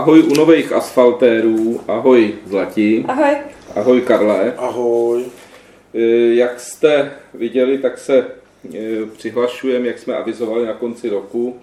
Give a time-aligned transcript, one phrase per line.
[0.00, 3.36] ahoj u nových asfaltérů, ahoj Zlatí, Ahoj.
[3.76, 4.54] ahoj Karle.
[4.56, 5.24] Ahoj.
[5.94, 6.00] E,
[6.34, 8.26] Jak jste viděli, tak se e,
[9.16, 11.56] přihlašujeme, jak jsme avizovali na konci roku,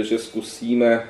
[0.00, 1.02] e, že zkusíme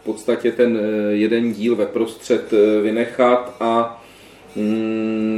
[0.00, 0.78] v podstatě ten
[1.10, 2.52] jeden díl ve prostřed
[2.82, 4.01] vynechat a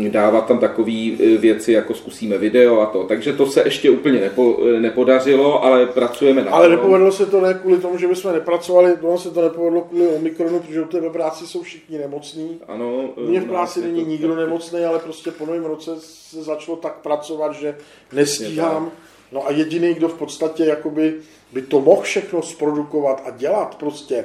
[0.08, 0.92] dávat tam takové
[1.38, 3.04] věci, jako zkusíme video a to.
[3.04, 6.76] Takže to se ještě úplně nepo, nepodařilo, ale pracujeme na Ale tom.
[6.76, 10.58] nepovedlo se to ne kvůli tomu, že bychom nepracovali, ono se to nepovedlo kvůli Omikronu,
[10.60, 12.58] protože u té ve práci jsou všichni nemocní.
[12.68, 16.42] Ano, U mě v práci není to- nikdo nemocný, ale prostě po novém roce se
[16.42, 17.76] začalo tak pracovat, že
[18.12, 18.90] nestíhám.
[19.32, 21.14] No a jediný, kdo v podstatě jakoby
[21.52, 24.24] by to mohl všechno zprodukovat a dělat prostě,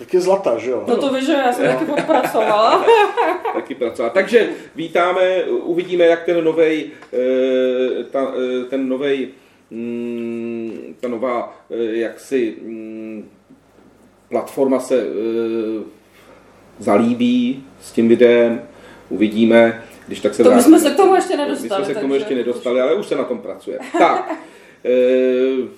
[0.00, 0.84] tak je Zlata, že jo?
[0.86, 2.84] No to víš, že já jsem taky odpracovala.
[3.54, 4.12] taky pracovat.
[4.12, 9.28] Takže vítáme, uvidíme, jak ten novej, eh, ta, eh, ten novej,
[9.70, 13.28] mm, ta nová, eh, jaksi mm,
[14.28, 15.82] platforma se eh,
[16.78, 18.62] zalíbí s tím videem,
[19.08, 21.84] uvidíme, když tak se To my jsme se k tomu ještě My nedostali.
[21.84, 23.78] jsme se k tomu takže- ještě nedostali, ale už se na tom pracuje.
[23.98, 24.32] Tak,
[24.84, 25.68] eh,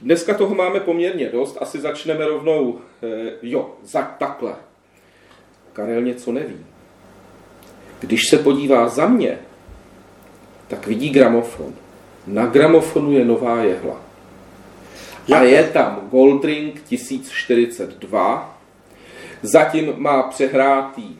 [0.00, 4.54] dneska toho máme poměrně dost, asi začneme rovnou, eh, jo, za, takhle.
[5.72, 6.66] Karel něco neví.
[8.00, 9.38] Když se podívá za mě,
[10.68, 11.74] tak vidí gramofon.
[12.26, 14.00] Na gramofonu je nová jehla.
[15.34, 18.58] A je tam Goldring 1042.
[19.42, 21.16] Zatím má přehrátý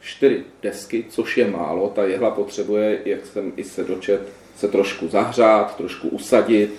[0.00, 1.88] čtyři desky, což je málo.
[1.88, 6.74] Ta jehla potřebuje, jak jsem i se dočet, se trošku zahřát, trošku usadit.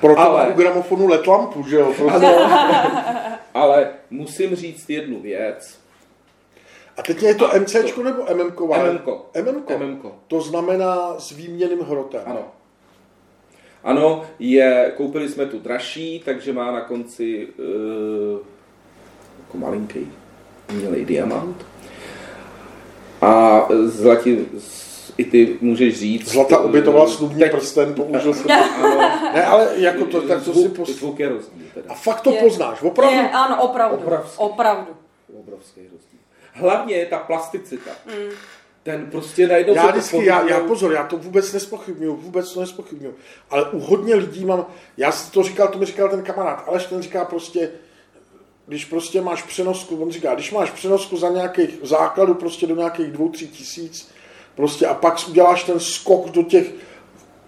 [0.00, 1.92] Proto ale- u gramofonu let lampu, že jo?
[1.96, 2.26] Prostě.
[3.54, 5.78] Ale musím říct jednu věc.
[6.96, 8.66] A teď je to MCčko nebo MMko?
[8.66, 9.26] MMko.
[9.42, 9.78] MMko.
[9.78, 10.14] MMko.
[10.28, 12.20] To znamená s výměným hrotem.
[12.26, 12.44] Ano.
[13.84, 18.38] Ano, je, koupili jsme tu dražší, takže má na konci uh,
[19.46, 20.12] jako malinký
[20.70, 21.66] umělej diamant.
[23.22, 24.46] A zlatí,
[25.18, 26.28] i ty můžeš říct...
[26.28, 28.50] Zlata obětovala snubní teď- prsten, použil jsem.
[28.82, 28.98] Ano,
[29.34, 30.88] Ne, ale jako to, tak to si pos...
[30.90, 31.86] zvuk je rozdíl teda.
[31.88, 32.40] A fakt to Je.
[32.40, 33.16] poznáš, opravdu?
[33.16, 33.96] Je, ano, opravdu.
[33.96, 34.38] Obrovský.
[34.38, 34.96] Opravdu.
[35.40, 36.20] Obrovský rozdíl.
[36.52, 37.90] Hlavně je ta plasticita.
[38.82, 39.74] Ten prostě najednou...
[39.74, 43.14] Já vždycky, já, já pozor, já to vůbec nespochybnuju, vůbec to nespochybnuju.
[43.50, 46.86] Ale u hodně lidí mám, já si to říkal, to mi říkal ten kamarád, Aleš
[46.86, 47.70] ten říká prostě,
[48.66, 52.76] když prostě máš přenosku, on říká, když máš přenosku za nějakých v základu prostě do
[52.76, 54.10] nějakých dvou, tří tisíc,
[54.56, 56.66] prostě a pak uděláš ten skok do těch,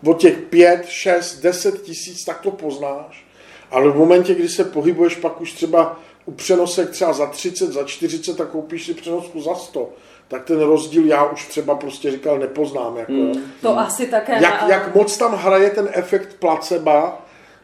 [0.07, 3.27] od těch pět, šest, deset tisíc, tak to poznáš.
[3.71, 7.85] Ale v momentě, kdy se pohybuješ pak už třeba u přenosek třeba za 30, za
[7.85, 9.93] 40, tak koupíš si přenosku za 100,
[10.29, 12.97] tak ten rozdíl já už třeba prostě říkal nepoznám.
[12.97, 13.33] Jako, jo.
[13.63, 17.03] To asi také jak, jak moc tam hraje ten efekt placebo,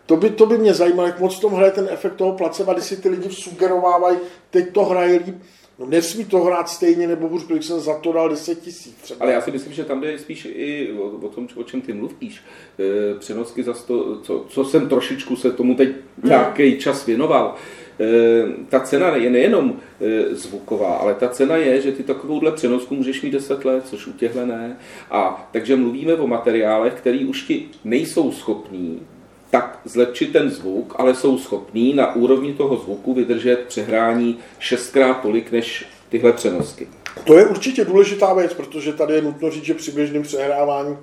[0.06, 2.84] to by, to by mě zajímalo, jak moc tam hraje ten efekt toho placebo, když
[2.84, 4.18] si ty lidi sugerovávají,
[4.50, 5.42] teď to hraje líp.
[5.78, 9.20] No nesmí to hrát stejně, nebo když jsem za to dal 10 tisíc třeba.
[9.20, 11.92] Ale já si myslím, že tam jde spíš i o, o tom, o čem ty
[11.92, 12.42] mluvíš.
[12.78, 15.88] E, přenosky za to, co, co jsem trošičku se tomu teď
[16.22, 17.54] nějaký čas věnoval.
[18.00, 22.94] E, ta cena je nejenom e, zvuková, ale ta cena je, že ty takovouhle přenosku
[22.94, 24.76] můžeš mít 10 let, což u těchhle ne.
[25.10, 29.06] A takže mluvíme o materiálech, který už ti nejsou schopní
[29.54, 35.52] tak zlepšit ten zvuk, ale jsou schopní na úrovni toho zvuku vydržet přehrání šestkrát tolik
[35.52, 36.88] než tyhle přenosky.
[37.24, 40.96] To je určitě důležitá věc, protože tady je nutno říct, že při běžném přehrávání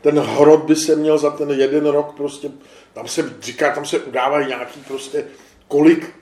[0.00, 2.50] ten hrot by se měl za ten jeden rok prostě,
[2.92, 5.24] tam se říká, tam se udávají nějaký prostě
[5.68, 6.14] kolik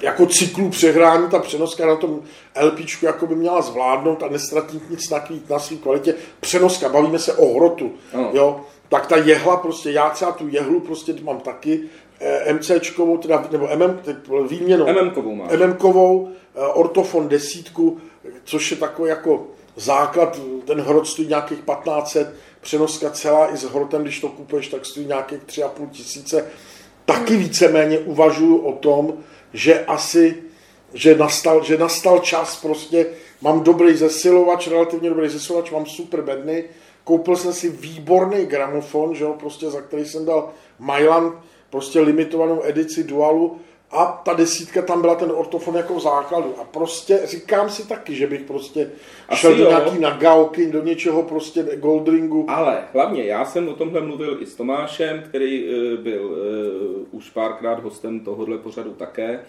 [0.00, 2.20] jako cyklů přehrání ta přenoska na tom
[2.62, 6.14] LPčku jako by měla zvládnout a nestratit nic na, kvít, na svý kvalitě.
[6.40, 8.30] Přenoska, bavíme se o hrotu, Ano.
[8.32, 11.80] jo, tak ta jehla prostě, já třeba tu jehlu prostě mám taky,
[12.20, 14.00] eh, MCčkovou, teda, nebo MM,
[14.48, 14.86] výměnou.
[14.86, 15.52] MM-kovou máš.
[15.52, 17.98] MM-kovou, eh, ortofon desítku,
[18.44, 19.46] což je takový jako
[19.76, 24.86] základ, ten hrot stojí nějakých 1500, přenoska celá i s hrotem, když to kupuješ, tak
[24.86, 26.46] stojí nějakých 3,5 tisíce.
[27.04, 29.12] Taky víceméně uvažuju o tom,
[29.52, 30.36] že asi,
[30.94, 33.06] že nastal, že nastal čas prostě,
[33.40, 36.64] mám dobrý zesilovač, relativně dobrý zesilovač, mám super bedny,
[37.10, 41.34] koupil jsem si výborný gramofon, že jo, prostě za který jsem dal Myland,
[41.70, 43.58] prostě limitovanou edici Dualu
[43.90, 46.54] a ta desítka tam byla ten ortofon jako v základu.
[46.60, 48.90] A prostě říkám si taky, že bych prostě
[49.28, 52.46] Asi šel do nějaký nagaoky, do něčeho prostě Goldringu.
[52.48, 57.30] Ale hlavně já jsem o tomhle mluvil i s Tomášem, který eh, byl eh, už
[57.30, 59.40] párkrát hostem tohohle pořadu také.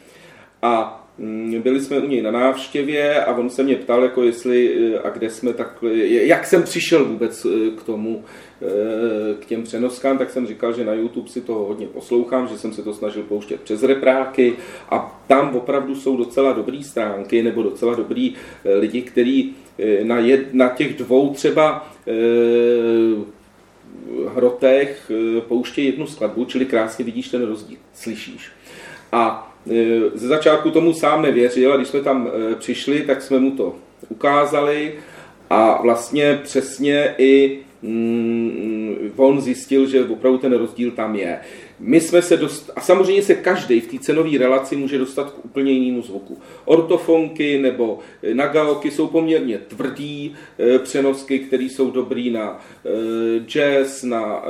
[0.62, 4.76] A mm, byli jsme u něj na návštěvě a on se mě ptal, jako jestli
[4.96, 8.24] eh, a kde jsme tak, jak jsem přišel vůbec eh, k tomu,
[8.62, 8.66] eh,
[9.40, 12.74] k těm přenoskám, tak jsem říkal, že na YouTube si to hodně poslouchám, že jsem
[12.74, 14.54] se to snažil pouštět přes repráky
[14.90, 18.34] a tam opravdu jsou docela dobrý stránky nebo docela dobrý
[18.80, 19.56] lidi, kteří
[20.04, 21.92] na, jed, na těch dvou třeba
[24.28, 25.12] hrotech
[25.48, 28.52] pouštějí jednu skladbu, čili krásně vidíš ten rozdíl, slyšíš.
[29.12, 29.51] A
[30.14, 33.76] ze začátku tomu sám nevěřil a když jsme tam e, přišli, tak jsme mu to
[34.10, 34.94] ukázali
[35.50, 41.40] a vlastně přesně i mm, on zjistil, že opravdu ten rozdíl tam je.
[41.80, 42.72] My jsme se dost...
[42.76, 46.38] A samozřejmě se každý v té cenové relaci může dostat k úplně jinému zvuku.
[46.66, 48.00] Ortofonky nebo
[48.34, 50.34] nagaoky jsou poměrně tvrdý
[50.84, 52.62] přenosky, které jsou dobrý na
[53.46, 54.44] jazz, na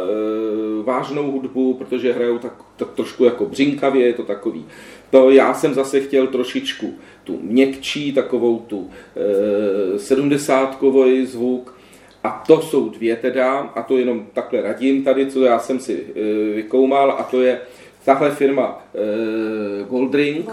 [0.83, 4.65] vážnou hudbu, protože hrajou tak, tak trošku jako břinkavě, je to takový
[5.11, 6.93] to já jsem zase chtěl trošičku
[7.23, 11.77] tu měkčí, takovou tu e, sedmdesátkový zvuk.
[12.23, 16.05] A to jsou dvě teda, a to jenom takhle radím tady, co já jsem si
[16.15, 17.61] e, vykoumal, a to je
[18.05, 20.49] tahle firma e, Goldring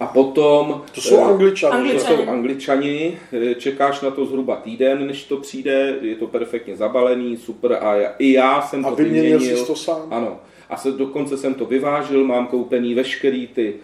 [0.00, 0.82] a potom...
[0.94, 1.92] To jsou angličani.
[1.92, 3.18] To jsou angličani,
[3.58, 8.10] čekáš na to zhruba týden, než to přijde, je to perfektně zabalený, super a já,
[8.18, 9.36] i já jsem a to vyměnil.
[9.36, 10.02] A vyměnil jsi to sám?
[10.10, 10.40] Ano.
[10.70, 13.74] A se, dokonce jsem to vyvážil, mám koupený veškerý ty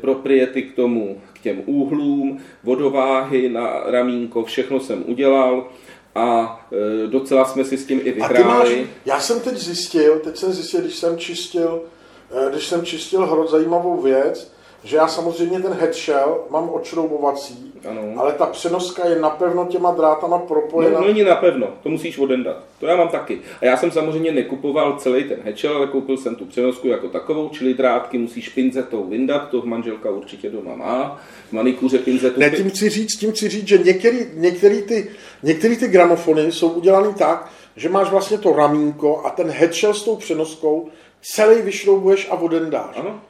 [0.00, 5.68] propriety k tomu, k těm úhlům, vodováhy na ramínko, všechno jsem udělal
[6.14, 8.38] a eh, docela jsme si s tím i vyhráli.
[8.38, 11.82] A ty máš, já jsem teď zjistil, teď jsem zjistil, když jsem čistil,
[12.30, 14.52] eh, když jsem čistil hrot zajímavou věc,
[14.84, 18.02] že já samozřejmě ten headshell mám odšroubovací, ano.
[18.16, 21.00] ale ta přenoska je napevno těma drátama propojena.
[21.00, 22.56] No, není napevno, to musíš odendat.
[22.80, 23.40] To já mám taky.
[23.60, 27.48] A já jsem samozřejmě nekupoval celý ten headshell, ale koupil jsem tu přenosku jako takovou,
[27.48, 31.20] čili drátky musíš pinzetou vyndat, to manželka určitě doma má.
[31.48, 32.40] V manikuře pinzetou.
[32.40, 35.10] Ne, tím chci říct, tím chci říct, že některý, některý, ty,
[35.42, 40.02] některý ty gramofony jsou udělaný tak, že máš vlastně to ramínko a ten headshell s
[40.02, 40.88] tou přenoskou
[41.22, 42.96] celý vyšroubuješ a odendáš.
[42.96, 43.20] Ano.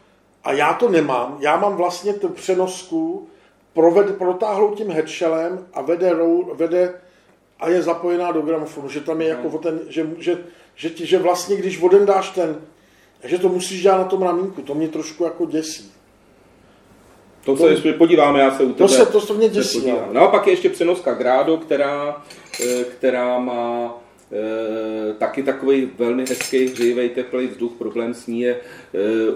[0.49, 1.37] A já to nemám.
[1.41, 3.29] Já mám vlastně tu přenosku
[3.73, 6.15] proved, protáhlou tím headshellem a vede,
[6.55, 6.95] vede
[7.61, 9.59] a je zapojená do gramofonu, že tam je jako hmm.
[9.59, 10.39] ten, že, že,
[10.75, 12.61] že, ti, že vlastně, když voden dáš ten,
[13.25, 15.93] že to musíš dělat na tom ramínku, to mě trošku jako děsí.
[17.45, 19.93] To, to se podíváme, já se u tebe to se, to se mě děsí.
[20.13, 22.23] No a pak je ještě přenoska Grado, která,
[22.65, 23.95] eh, která má
[25.19, 27.73] taky takový velmi hezký, hřejivý, teplý vzduch.
[27.79, 28.59] Problém s ní je e,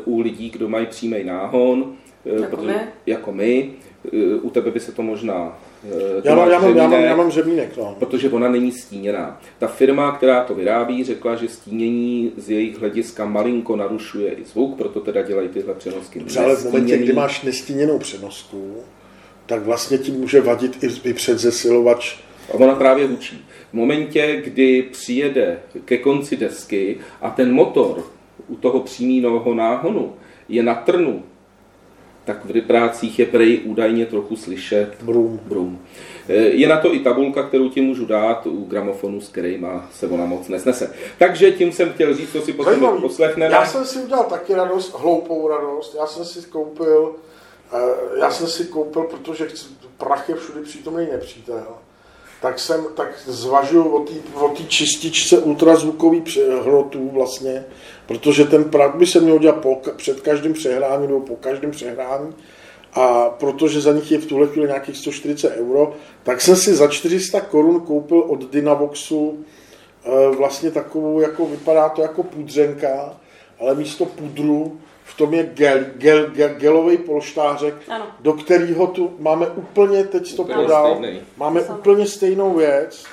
[0.04, 1.94] u lidí, kdo mají přímý náhon,
[2.26, 2.80] e, jako, protože, my?
[3.06, 3.70] jako my.
[4.42, 5.58] U tebe by se to možná
[6.24, 7.96] já mám, já, mám, já, mám, já mám řemínek, no.
[7.98, 9.40] Protože ona není stíněná.
[9.58, 14.76] Ta firma, která to vyrábí, řekla, že stínění z jejich hlediska malinko narušuje i zvuk,
[14.76, 16.18] proto teda dělají tyhle přenosky.
[16.18, 18.76] Dobře, ale v momentě, kdy máš nestíněnou přenosku,
[19.46, 22.16] tak vlastně ti může vadit i, i předzesilovač.
[22.50, 23.44] A ona právě hučí.
[23.70, 28.04] V momentě, kdy přijede ke konci desky a ten motor
[28.48, 30.12] u toho přímého náhonu
[30.48, 31.22] je na trnu,
[32.24, 35.40] tak v vyprácích je prej údajně trochu slyšet brum.
[35.44, 35.80] brum.
[36.28, 40.08] E, je na to i tabulka, kterou ti můžu dát u gramofonu, s kterýma se
[40.08, 40.94] ona moc nesnese.
[41.18, 43.54] Takže tím jsem chtěl říct, co si potom poslechneme.
[43.54, 45.96] Já jsem si udělal taky radost, hloupou radost.
[45.98, 47.14] Já jsem si koupil,
[47.72, 49.48] e, já jsem si koupil, protože
[49.98, 51.64] prach je všude přítomný nepřítel
[52.42, 53.88] tak jsem tak zvažuji
[54.34, 56.24] o té čističce ultrazvukový
[56.62, 57.64] hrotů vlastně,
[58.06, 62.34] protože ten prach by se měl dělat po, před každým přehráním nebo po každém přehrání.
[62.94, 66.88] A protože za nich je v tuhle chvíli nějakých 140 euro, tak jsem si za
[66.88, 69.44] 400 korun koupil od Dynavoxu
[70.04, 73.16] eh, vlastně takovou, jako vypadá to jako pudřenka,
[73.60, 74.80] ale místo pudru
[75.22, 78.06] tom je gel, gel, gel, gelový polštářek, ano.
[78.20, 81.20] do kterého tu máme úplně, teď to podal, stejný.
[81.36, 81.78] máme Sam.
[81.78, 83.04] úplně stejnou věc.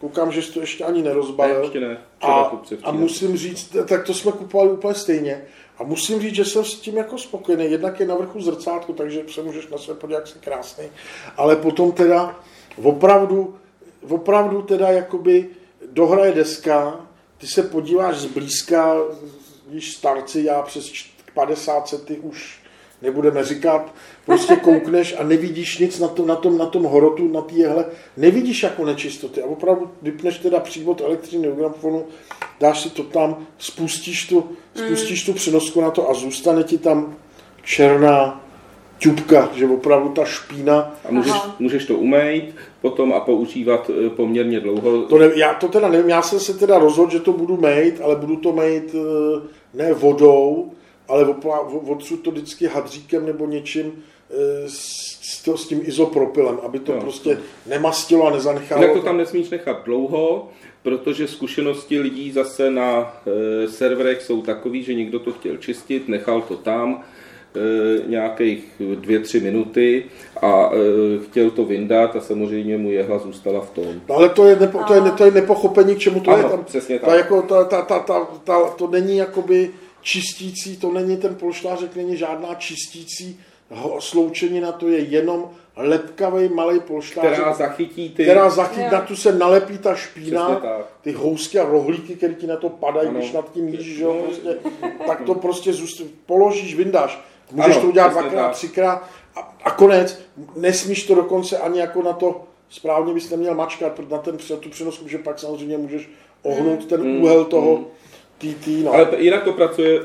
[0.00, 1.56] Koukám, že jsi to ještě ani nerozbalil.
[1.56, 1.98] Ne, ještě ne.
[2.20, 2.52] A,
[2.82, 5.44] a musím říct, tak to jsme kupovali úplně stejně.
[5.78, 7.70] A musím říct, že jsem s tím jako spokojený.
[7.70, 10.84] Jednak je na vrchu zrcátku, takže se můžeš na sebe podívat, jak jsi krásný.
[11.36, 12.40] Ale potom teda
[12.82, 13.56] opravdu,
[14.08, 15.48] opravdu teda jakoby
[15.92, 17.00] dohraje deska,
[17.38, 18.96] ty se podíváš zblízka,
[19.68, 20.92] když starci, já přes
[21.34, 22.60] 50 sety už
[23.02, 23.94] nebudeme říkat,
[24.26, 27.84] prostě koukneš a nevidíš nic na tom, na tom, na tom horotu, na té jehle,
[28.16, 32.04] nevidíš jako nečistoty a opravdu vypneš teda přívod elektřiny do gramofonu,
[32.60, 37.16] dáš si to tam, spustíš tu, spustíš tu přenosku na to a zůstane ti tam
[37.62, 38.44] černá
[38.98, 40.94] ťupka, že opravdu ta špína.
[41.08, 45.02] A můžeš, můžeš to umýt potom a používat eh, poměrně dlouho.
[45.02, 48.00] To ne, já to teda nevím, já jsem se teda rozhodl, že to budu mít,
[48.02, 49.40] ale budu to mít eh,
[49.74, 50.70] ne vodou,
[51.10, 51.24] ale
[51.86, 53.92] odsud to vždycky hadříkem nebo něčím
[54.30, 57.00] eh, s, to, s tím izopropylem, aby to Jo.
[57.00, 58.82] prostě nemastilo a nezanechalo.
[58.82, 60.48] Jinak to tam nesmíš nechat dlouho,
[60.82, 63.16] protože zkušenosti lidí zase na
[63.64, 67.02] e, serverech jsou takový, že někdo to chtěl čistit, nechal to tam
[67.56, 68.64] e, nějakých
[68.94, 70.04] dvě, tři minuty
[70.42, 74.00] a e, chtěl to vyndat a samozřejmě mu jehla zůstala v tom.
[74.08, 76.48] No, ale to je, nepo, to, je, to je nepochopení, k čemu to Ano, je.
[76.48, 77.16] Tam, přesně ta, tak.
[77.16, 79.70] jako, ta, ta, ta, ta, ta, to není jakoby
[80.02, 83.40] čistící, to není ten polštářek, není žádná čistící
[83.98, 88.22] sloučenina, to je jenom lepkavý malý polštářek, Která zachytí ty...
[88.22, 90.62] která zachytí, na tu se nalepí ta špína,
[91.00, 93.18] ty housky a rohlíky, které ti na to padají, Ano.
[93.18, 94.56] když nad tím jíš, že jo, prostě,
[95.06, 97.20] tak to prostě zůst, položíš, vyndáš.
[97.52, 98.52] Můžeš Ano, to udělat dvakrát, tak.
[98.52, 100.20] třikrát a, a konec.
[100.56, 105.08] Nesmíš to dokonce ani jako na to, správně bys neměl mačkat, na ten, tu přenosku,
[105.08, 106.10] že pak samozřejmě můžeš
[106.42, 107.84] ohnout ten Mm, úhel toho
[108.42, 108.54] mm.
[108.54, 108.66] TT.
[108.84, 108.92] No.
[108.92, 110.04] Ale jinak to pracuje e,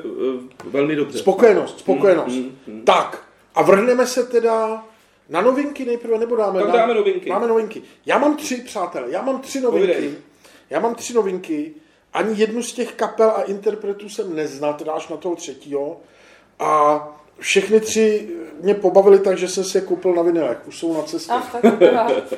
[0.70, 1.18] velmi dobře.
[1.18, 2.36] Spokojenost, spokojenost.
[2.36, 3.24] Mm, mm, Tak,
[3.56, 4.84] a vrhneme se teda
[5.30, 6.60] na novinky nejprve, nebo dáme?
[6.60, 7.30] Tak na- dáme novinky.
[7.30, 7.82] Dáme novinky.
[8.06, 9.94] Já mám tři, přátelé, já mám tři novinky.
[9.94, 10.14] Povídej.
[10.70, 11.74] Já mám tři novinky.
[12.14, 15.98] Ani jednu z těch kapel a interpretů jsem neznal, teda až na toho třetího.
[16.60, 17.00] A
[17.40, 18.30] všechny tři
[18.62, 20.58] mě pobavily tak, že jsem si je koupil na vinilech.
[20.68, 21.32] Už jsou na cestě.
[21.32, 22.12] Ach, tak.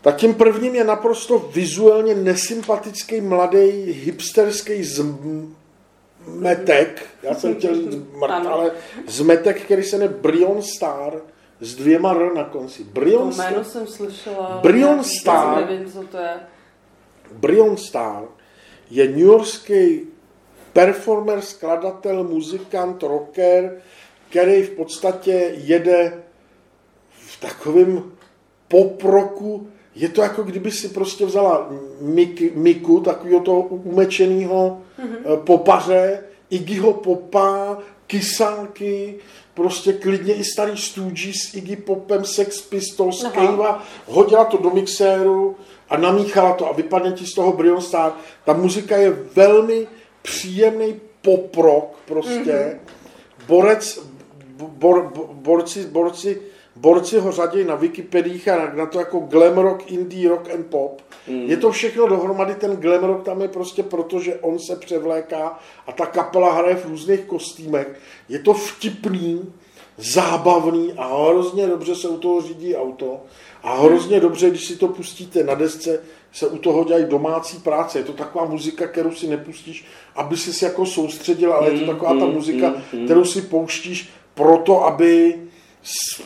[0.00, 4.84] Tak tím prvním je naprosto vizuálně nesympatický mladý hipsterský
[6.24, 7.06] zmetek.
[7.22, 8.70] Já jsem chtěl zmrt, ale
[9.06, 11.20] zmetek, který se jmenuje Brion Star
[11.60, 12.84] s dvěma R na konci.
[12.84, 14.60] Brion To Star, jméno jsem slyšela.
[14.62, 15.66] Brion Star.
[15.66, 16.40] Nevím, co to je.
[17.32, 18.24] Brion Star
[18.90, 20.00] je newyorský
[20.72, 23.76] performer, skladatel, muzikant, rocker,
[24.30, 26.22] který v podstatě jede
[27.10, 28.12] v takovém
[28.68, 29.68] pop rocku.
[29.98, 35.36] Je to jako kdyby si prostě vzala Mik, Miku, takového toho umečeného mm-hmm.
[35.36, 39.14] popaře, Iggyho Popa, Kysáky,
[39.54, 43.32] prostě klidně i starý Stooges s Iggy Popem, Sex Pistols, Aha.
[43.32, 45.56] Kejva, hodila to do mixéru
[45.88, 48.12] a namíchala to a vypadne ti z toho Brion Star.
[48.44, 49.86] Ta muzika je velmi
[50.22, 52.78] příjemný pop rock prostě.
[52.78, 52.78] Mm-hmm.
[53.48, 53.98] Borec,
[54.56, 56.42] bor, bor, borci, borci,
[56.80, 61.02] borci ho řadí na Wikipedii a na, to jako glam rock, indie rock and pop.
[61.28, 61.42] Mm.
[61.42, 65.58] Je to všechno dohromady, ten glam rock tam je prostě proto, že on se převléká
[65.86, 68.00] a ta kapela hraje v různých kostýmech.
[68.28, 69.52] Je to vtipný,
[69.98, 73.20] zábavný a hrozně dobře se u toho řídí auto.
[73.62, 77.98] A hrozně dobře, když si to pustíte na desce, se u toho dělají domácí práce.
[77.98, 81.86] Je to taková muzika, kterou si nepustíš, aby si se jako soustředil, ale je to
[81.86, 85.34] taková ta muzika, kterou si pouštíš proto, aby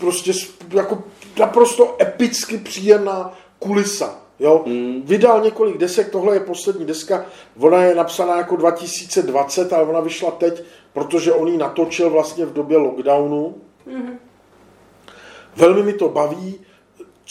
[0.01, 0.33] prostě
[0.71, 1.03] jako
[1.39, 4.19] naprosto epicky příjemná kulisa.
[4.39, 4.63] Jo?
[4.67, 5.03] Mm.
[5.05, 7.27] Vydal několik desek, tohle je poslední deska,
[7.59, 12.53] ona je napsaná jako 2020, ale ona vyšla teď, protože on ji natočil vlastně v
[12.53, 13.55] době lockdownu.
[15.57, 16.61] Velmi mi to baví.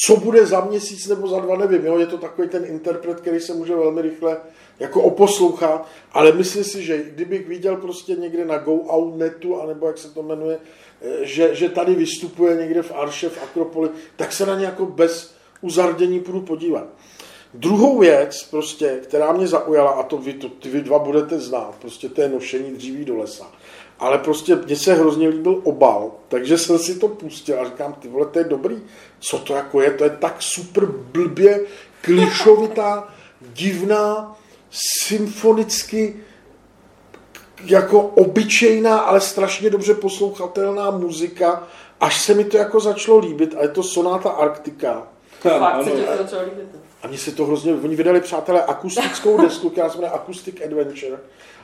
[0.05, 1.85] Co bude za měsíc nebo za dva, nevím.
[1.85, 1.97] Jo?
[1.97, 4.37] Je to takový ten interpret, který se může velmi rychle
[4.79, 9.87] jako oposlouchat, ale myslím si, že kdybych viděl prostě někde na Go Out netu, anebo
[9.87, 10.59] jak se to jmenuje,
[11.01, 14.85] eh, že, že tady vystupuje někde v Arše, v Akropoli, tak se na ně jako
[14.85, 16.87] bez uzardění půjdu podívat.
[17.53, 21.75] Druhou věc, prostě, která mě zaujala, a to vy, to, ty vy dva budete znát,
[21.81, 23.51] prostě to je nošení dříví do lesa.
[24.01, 28.07] Ale prostě mně se hrozně líbil obal, takže jsem si to pustil a říkám, ty
[28.07, 28.81] vole, to je dobrý.
[29.19, 29.91] Co to jako je?
[29.91, 31.61] To je tak super blbě,
[32.01, 33.07] klišovitá,
[33.41, 34.37] divná,
[34.71, 36.23] symfonicky
[37.65, 41.67] jako obyčejná, ale strašně dobře poslouchatelná muzika,
[41.99, 45.07] až se mi to jako začalo líbit a je to Sonáta Arktika.
[45.39, 46.80] Fakt se ti to začalo líbit.
[47.03, 51.17] A mně se to hrozně, oni vydali, přátelé, akustickou desku, která se jmenuje Acoustic Adventure.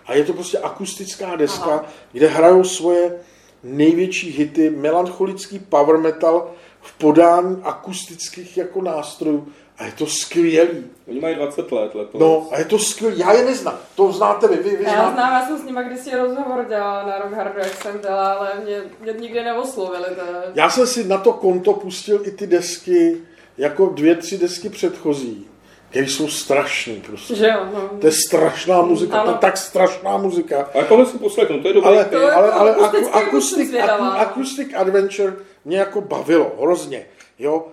[0.06, 1.86] A je to prostě akustická deska, Aha.
[2.12, 3.16] Kde hrajou svoje
[3.64, 6.52] největší hity, melancholický power metal
[6.82, 9.48] v podání akustických jako nástrojů.
[9.78, 10.86] A je to skvělý.
[11.08, 12.22] Oni mají 20 let letos.
[12.22, 13.20] No, a je to skvělý.
[13.20, 13.78] Já je neznám.
[13.96, 17.20] To znáte vy, vy, vy Já znám, já jsem s nima kdysi rozhovor dělala na
[17.20, 20.06] Rock Hardu, jak jsem byla, ale mě, mě nikdy neoslovili.
[20.06, 20.22] To.
[20.54, 23.22] Já jsem si na to konto pustil i ty desky,
[23.58, 25.48] jako dvě, tři desky předchozí,
[25.90, 27.36] které jsou strašný prostě.
[27.36, 27.90] Že jo, no.
[28.02, 29.38] To je strašná muzika, to je Ano.
[29.42, 30.70] tak strašná muzika.
[30.74, 31.88] Ale tohle si poslechnu, to je dobrý.
[31.90, 32.14] Ale, tip.
[32.14, 34.10] je ale, jako ale akustický, aku, jako acoustic, zvědavá.
[34.10, 35.34] aku, acoustic Adventure
[35.66, 37.06] mě jako bavilo, hrozně,
[37.40, 37.68] jo.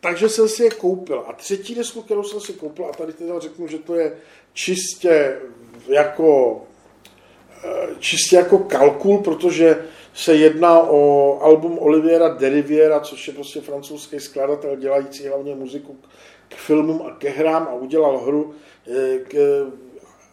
[0.00, 1.24] Takže jsem si je koupil.
[1.28, 4.16] A třetí desku, kterou jsem si koupil, a tady teda řeknu, že to je
[4.52, 5.36] čistě
[5.88, 6.60] jako
[7.64, 9.84] eh, čistě jako kalkul, protože
[10.16, 15.96] se jedná o album Oliviera Deriviera, což je prostě francouzský skladatel dělající hlavně muziku
[16.48, 18.54] k filmům a ke hrám a udělal hru
[18.86, 19.36] eh, k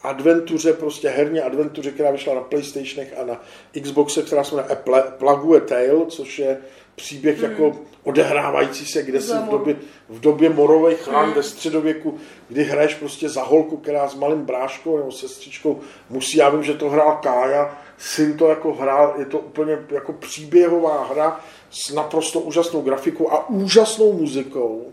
[0.04, 3.42] adventuře, prostě herně adventuře, která vyšla na Playstationech a na
[3.82, 4.78] Xboxech, která se jmenuje
[5.18, 6.58] Plague Tale, což je
[6.96, 7.52] příběh hmm.
[7.52, 9.75] jako odehrávající se kde si v době,
[10.10, 11.34] v době morových chrán hmm.
[11.34, 12.18] ve středověku,
[12.50, 16.74] kdy hraješ prostě za holku, která s malým bráškou nebo sestřičkou musí, já vím, že
[16.74, 22.39] to hrál Kája, syn to jako hrál, je to úplně jako příběhová hra s naprosto
[22.39, 24.85] úžasnou grafikou a úžasnou muzikou.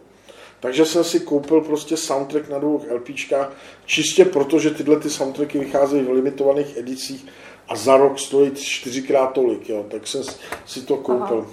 [0.60, 3.52] Takže jsem si koupil prostě soundtrack na dvou LPčkách,
[3.86, 7.26] čistě proto, že tyhle ty soundtracky vycházejí v limitovaných edicích
[7.68, 9.86] a za rok stojí čtyřikrát tolik, jo.
[9.88, 10.22] tak jsem
[10.66, 11.46] si to koupil.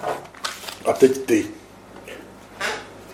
[0.00, 0.16] Aha.
[0.84, 1.46] A teď ty.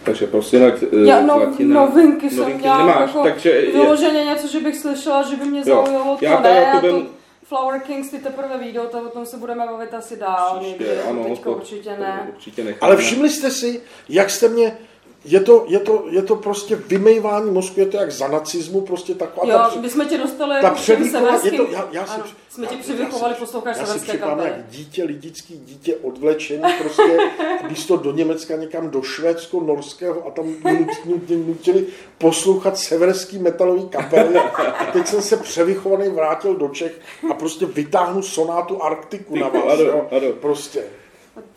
[0.04, 0.66] Takže prostě na
[1.06, 4.24] Já no, platina, novinky jsem novinky měla nemáš, jako takže vyloženě je...
[4.24, 7.17] něco, že bych slyšela, že by mě zaujalo, to já ne, jako to
[7.48, 10.58] Flower Kings ty teprve výjdou, to o tom se budeme bavit asi dál.
[10.60, 12.26] Příště, někdy, ano, teďka to, určitě ne.
[12.34, 12.92] Určitě necháme.
[12.92, 14.78] Ale všimli jste si, jak jste mě
[15.24, 19.14] je to, je, to, je to prostě vymejvání mozku, je to jak za nacismu, prostě
[19.14, 19.52] taková...
[19.52, 22.66] Jo, ta, my jsme tě dostali ta převýchova, je to, já, já si, ano, jsme
[22.66, 27.18] ti přivychovali poslouchat Já si připadám jak dítě, lidický dítě odvlečený prostě
[27.68, 30.46] místo do Německa někam do Švédsko, Norského a tam
[30.78, 31.86] nutili, nutili
[32.18, 34.38] poslouchat severský metalový kapely
[34.78, 39.80] a teď jsem se převychovaný vrátil do Čech a prostě vytáhnu sonátu Arktiku na vás,
[39.80, 40.32] ano, ano.
[40.40, 40.84] prostě.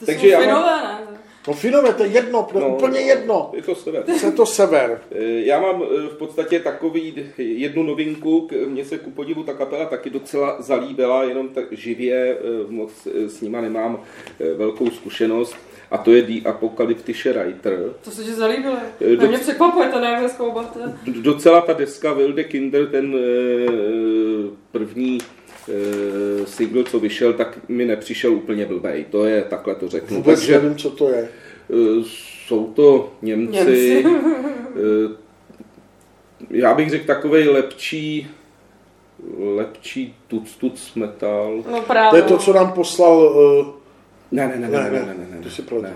[0.05, 3.51] Takže já mám, No Finové, to je jedno, to je no, úplně jedno.
[3.53, 4.03] Je to sever.
[4.25, 5.01] Je to sever.
[5.11, 9.85] Eh, já mám eh, v podstatě takový jednu novinku, mně se ku podivu ta kapela
[9.85, 13.99] taky docela zalíbila, jenom tak živě, eh, moc s nima nemám
[14.55, 15.55] velkou zkušenost.
[15.91, 17.93] A to je The Apocalyptische Writer.
[18.03, 18.75] To se ti zalíbilo.
[19.15, 19.27] Do...
[19.27, 20.77] mě překvapuje, to nevím, zkoumat.
[21.07, 23.15] Docela ta deska Wilde Kinder, ten
[24.71, 25.17] první
[25.69, 29.05] e, single, co vyšel, tak mi nepřišel úplně blbej.
[29.09, 30.17] To je, takhle to řeknu.
[30.17, 31.19] Vůbec Takže, nevím, co to je.
[31.19, 31.29] E,
[32.45, 33.55] jsou to Němci.
[33.55, 34.05] Němci.
[34.05, 35.21] e,
[36.49, 38.27] já bych řekl takový lepší
[39.55, 41.63] lepší tuc tuc metal.
[41.71, 42.09] No právě.
[42.09, 43.17] To je to, co nám poslal...
[43.17, 43.67] Uh...
[44.31, 45.95] Ne, ne, ne, ne, ne, ne, ne, ne, ne, to si ne.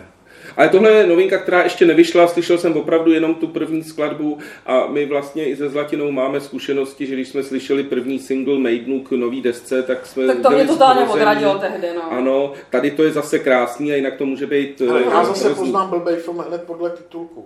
[0.58, 4.88] Ale tohle je novinka, která ještě nevyšla, slyšel jsem opravdu jenom tu první skladbu a
[4.88, 9.12] my vlastně i se Zlatinou máme zkušenosti, že když jsme slyšeli první single Maidenu k
[9.12, 12.12] nový desce, tak jsme Tak to mě totálně odradilo tehdy, no.
[12.12, 14.82] Ano, tady to je zase krásný a jinak to může být...
[14.90, 15.64] Ale já eh, zase hrozný.
[15.64, 17.46] poznám blbej film hned podle titulku.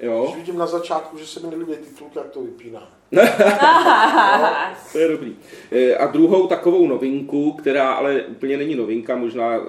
[0.00, 0.22] Jo.
[0.24, 2.88] Když vidím na začátku, že se mi nelíbí titulky, jak to vypíná.
[4.92, 5.36] to je dobrý.
[5.72, 9.60] Eh, a druhou takovou novinku, která ale úplně není novinka, možná eh,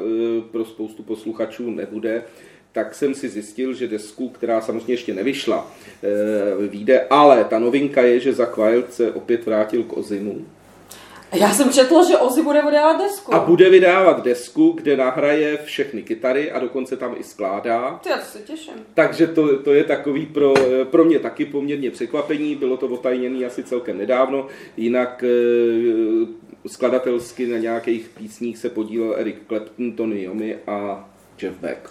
[0.51, 2.23] pro spoustu posluchačů nebude,
[2.71, 5.71] tak jsem si zjistil, že desku, která samozřejmě ještě nevyšla,
[6.03, 10.45] e, vyjde, ale ta novinka je, že za Wild se opět vrátil k Ozimu.
[11.33, 13.33] Já jsem četla, že Ozzy bude vydávat desku.
[13.33, 17.99] A bude vydávat desku, kde nahraje všechny kytary a dokonce tam i skládá.
[18.03, 18.73] Ty, já se těším.
[18.93, 20.53] Takže to, to je takový pro,
[20.83, 22.55] pro mě taky poměrně překvapení.
[22.55, 24.47] Bylo to otajněné asi celkem nedávno.
[24.77, 25.27] Jinak e,
[26.67, 31.09] skladatelsky na nějakých písních se podílel Eric Clapton, Tony Yomi a
[31.43, 31.89] Jeff Beck.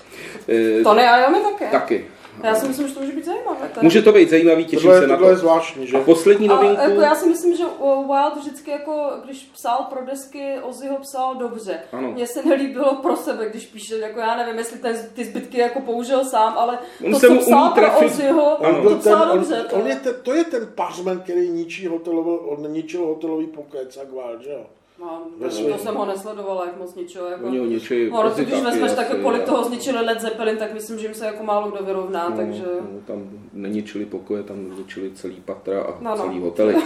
[0.49, 1.71] E, Tony Iommi také?
[1.71, 2.07] Taky.
[2.43, 3.69] Já si myslím, že to může být zajímavé.
[3.75, 3.85] Tady.
[3.85, 5.29] Může to být zajímavý, těším tohle, se na to.
[5.29, 5.97] je zvláštní, že?
[5.97, 6.81] A poslední novinku...
[6.81, 10.99] A, jako já si myslím, že Wild vždycky jako, když psal pro desky, Ozzy ho
[10.99, 11.81] psal dobře.
[11.93, 12.13] Ano.
[12.13, 15.81] Mně se nelíbilo pro sebe, když píše, jako já nevím, jestli ten, ty zbytky jako
[15.81, 19.65] použil sám, ale on to, co psal pro Ozzyho, to psal ten, dobře.
[19.73, 23.97] On, on je ten, to je ten pařmen, který ničí hotelový, on ničil hotelový pokec
[23.97, 24.67] a Wild, že jo?
[25.01, 27.27] No, to, to jsem ho nesledovala, jak moc ničeho.
[27.27, 28.11] Jako, Oni ho ničili.
[28.11, 31.45] No, když vezmeš tak, kolik toho zničili Led Zeppelin, tak myslím, že jim se jako
[31.45, 32.65] málo kdo vyrovná, no, takže...
[32.65, 36.17] No, tam neničili pokoje, tam zničili celý patra a no, no.
[36.17, 36.75] celý hotely.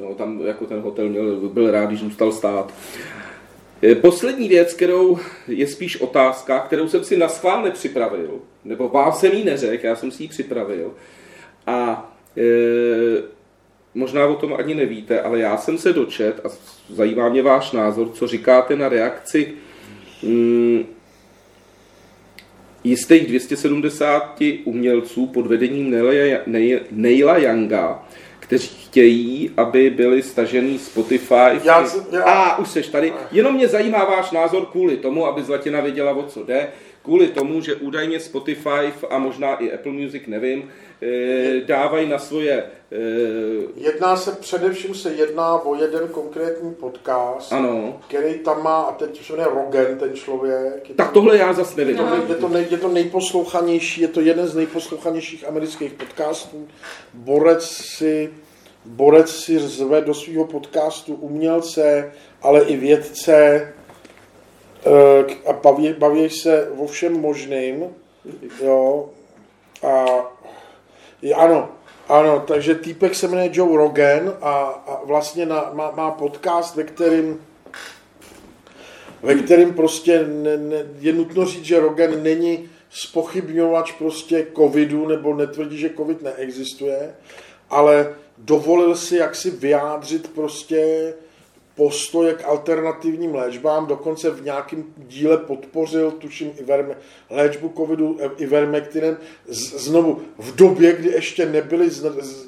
[0.00, 2.74] No, tam jako ten hotel měl, byl rád, když zůstal stát.
[3.82, 8.30] E, poslední věc, kterou je spíš otázka, kterou jsem si na schvál nepřipravil,
[8.64, 10.94] nebo vám jsem ji neřekl, já jsem si ji připravil.
[11.66, 13.33] A e,
[13.94, 16.48] možná o tom ani nevíte, ale já jsem se dočet a
[16.88, 19.52] zajímá mě váš názor, co říkáte na reakci
[20.22, 20.84] mm,
[22.84, 25.90] jistých 270 umělců pod vedením
[26.90, 28.02] Neila Younga,
[28.40, 31.60] kteří chtějí, aby byli stažený Spotify.
[31.64, 32.22] Já, já...
[32.22, 33.12] A už seš tady.
[33.32, 36.68] Jenom mě zajímá váš názor kvůli tomu, aby Zlatina věděla, o co jde.
[37.04, 40.70] Kvůli tomu, že údajně Spotify a možná i Apple Music, nevím,
[41.04, 42.64] Eh, dávají na svoje...
[42.92, 42.96] Eh,
[43.76, 48.00] jedná se, především se jedná o jeden konkrétní podcast, ano.
[48.08, 50.90] který tam má, a teď se jmenuje Rogan, ten člověk.
[50.96, 51.98] Tak tohle já zase nevím.
[52.28, 56.68] Je to, nej, je to nejposlouchanější, je to jeden z nejposlouchanějších amerických podcastů.
[57.14, 57.64] Borec
[57.98, 58.30] si,
[58.84, 62.12] borec si zve do svého podcastu umělce,
[62.42, 63.73] ale i vědce
[65.46, 67.84] a baví, baví se o všem možným.
[68.62, 69.08] Jo,
[69.82, 70.04] a
[71.36, 71.68] ano,
[72.08, 74.52] Ano, takže týpek se jmenuje Joe Rogan a,
[74.86, 77.40] a vlastně na, má, má podcast, ve kterým
[79.22, 85.34] ve kterým prostě ne, ne, je nutno říct, že Rogan není spochybňovač prostě covidu nebo
[85.34, 87.14] netvrdí, že covid neexistuje,
[87.70, 91.14] ale dovolil si jaksi vyjádřit prostě
[91.74, 96.96] postoje k alternativním léčbám, dokonce v nějakém díle podpořil, tuším, Iverme,
[97.30, 99.16] léčbu covidu eh, Ivermectinem,
[99.48, 101.90] znovu v době, kdy ještě nebyly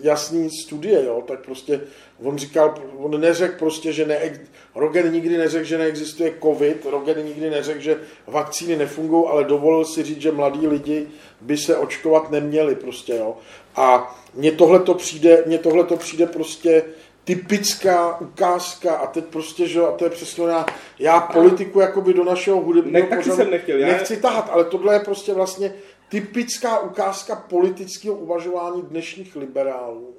[0.02, 1.80] jasné studie, jo, tak prostě
[2.22, 4.40] on říkal, on neřekl prostě, že ne,
[4.74, 10.02] Rogen nikdy neřekl, že neexistuje covid, Rogen nikdy neřekl, že vakcíny nefungují, ale dovolil si
[10.02, 11.06] říct, že mladí lidi
[11.40, 13.36] by se očkovat neměli prostě, jo.
[13.76, 16.82] A mně tohle to přijde, mně tohle to přijde prostě
[17.26, 20.66] typická ukázka a teď prostě, že a to je přesně já,
[20.98, 23.86] já politiku jakoby do našeho hudebního ne, pořadu jsem nechtěl, já...
[23.86, 25.74] nechci tahat, ale tohle je prostě vlastně
[26.08, 30.14] typická ukázka politického uvažování dnešních liberálů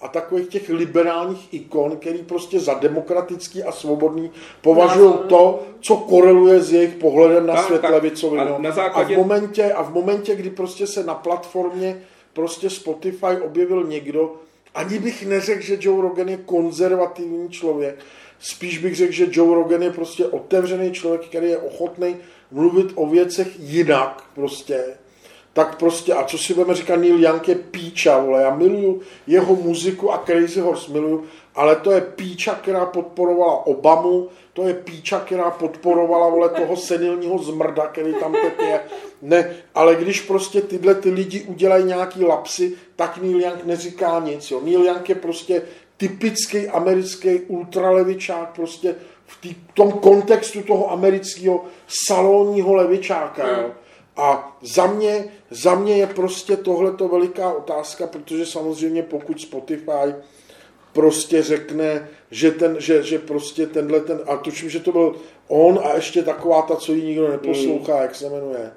[0.00, 6.60] a takových těch liberálních ikon, který prostě za demokratický a svobodný považují to, co koreluje
[6.60, 8.36] s jejich pohledem na tak, svět levicový.
[8.36, 8.68] No.
[8.68, 9.14] A, základě...
[9.14, 14.36] a, v momentě, a v momentě, kdy prostě se na platformě prostě Spotify objevil někdo,
[14.74, 17.98] ani bych neřekl, že Joe Rogan je konzervativní člověk.
[18.40, 22.16] Spíš bych řekl, že Joe Rogan je prostě otevřený člověk, který je ochotný
[22.50, 24.84] mluvit o věcech jinak prostě.
[25.52, 29.56] Tak prostě, a co si budeme říkat, Neil Young je píča, vole, já miluju jeho
[29.56, 34.28] muziku a Crazy Horse miluju, ale to je píča, která podporovala Obamu,
[34.60, 38.80] to je píča, která podporovala vole toho senilního zmrda, který tam teď je.
[39.22, 44.50] Ne, ale když prostě tyhle ty lidi udělají nějaký lapsy, tak Neil Young neříká nic.
[44.50, 44.60] Jo.
[44.64, 45.62] Neil Young je prostě
[45.96, 48.94] typický americký ultralevičák, prostě
[49.26, 51.64] v tý, tom kontextu toho amerického
[52.06, 53.48] salonního levičáka.
[53.48, 53.62] Jo.
[53.62, 53.72] Hmm.
[54.16, 60.14] A za mě, za mě je prostě tohleto veliká otázka, protože samozřejmě pokud Spotify
[60.92, 65.14] prostě řekne, že, ten, že, že prostě tenhle ten, a tuším, že to byl
[65.48, 68.02] on a ještě taková ta, co ji nikdo neposlouchá, mm.
[68.02, 68.72] jak se jmenuje.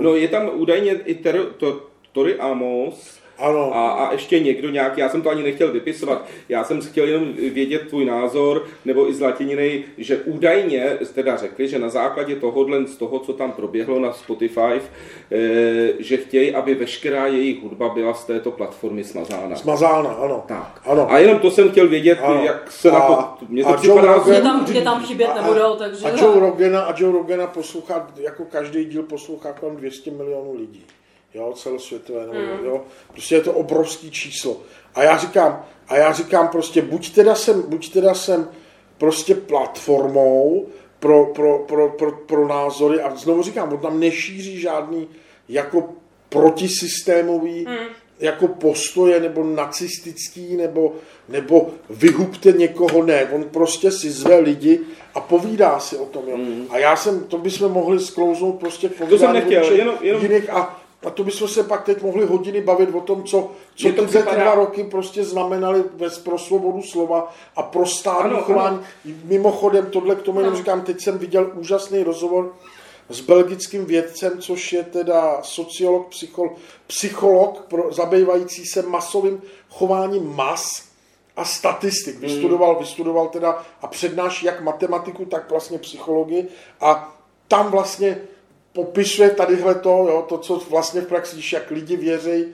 [0.00, 3.76] No je tam údajně i ter, to, Tori Amos, ano.
[3.76, 7.32] A, a ještě někdo nějaký, já jsem to ani nechtěl vypisovat, já jsem chtěl jenom
[7.32, 12.96] vědět tvůj názor, nebo i zlatininy, že údajně teda řekli, že na základě tohohle, z
[12.96, 14.82] toho, co tam proběhlo na Spotify, e,
[15.98, 19.56] že chtějí, aby veškerá jejich hudba byla z této platformy smazána.
[19.56, 20.44] Smazána, ano.
[20.48, 20.80] Tak.
[20.84, 21.12] ano.
[21.12, 22.44] A jenom to jsem chtěl vědět, ano.
[22.44, 24.14] jak se a, na to, mě to a připadá...
[24.14, 26.06] Rogan, mě tam, mě tam chybět nebudou, takže...
[26.06, 30.84] A Joe Rogana, a Joe Rogana poslouchá, jako každý díl poslouchá kolem 200 milionů lidí
[31.34, 32.64] jo, celosvětové, nebo, mm.
[32.64, 34.60] jo, prostě je to obrovský číslo.
[34.94, 38.48] A já říkám, a já říkám prostě, buď teda jsem, buď teda jsem
[38.98, 40.66] prostě platformou
[41.00, 45.08] pro, pro, pro, pro, pro názory a znovu říkám, on tam nešíří žádný
[45.48, 45.88] jako
[46.28, 47.86] protisystémový mm.
[48.20, 50.94] jako postoje nebo nacistický nebo,
[51.28, 54.80] nebo vyhubte někoho, ne, on prostě si zve lidi
[55.14, 56.22] a povídá si o tom.
[56.28, 56.36] Jo.
[56.36, 56.66] Mm.
[56.70, 60.22] A já jsem, to bychom mohli sklouznout prostě k to jsem nechtěl, jenom, jenom...
[60.22, 63.88] jiných a a to bychom se pak teď mohli hodiny bavit o tom, co, co
[63.88, 64.42] ty připadá...
[64.42, 68.80] dva roky prostě znamenaly bez pro svobodu slova a pro státní chování.
[69.24, 72.52] Mimochodem, tohle k tomu jenom říkám, teď jsem viděl úžasný rozhovor
[73.08, 76.52] s belgickým vědcem, což je teda sociolog, psycholog,
[76.86, 80.82] psycholog pro, zabývající se masovým chováním mas
[81.36, 82.14] a statistik.
[82.14, 82.22] Hmm.
[82.22, 86.48] Vystudoval, vystudoval teda a přednáší jak matematiku, tak vlastně psychologii
[86.80, 88.20] a tam vlastně
[88.72, 92.44] popisuje tadyhle to, jo, to, co vlastně v praxi, když jak lidi věří,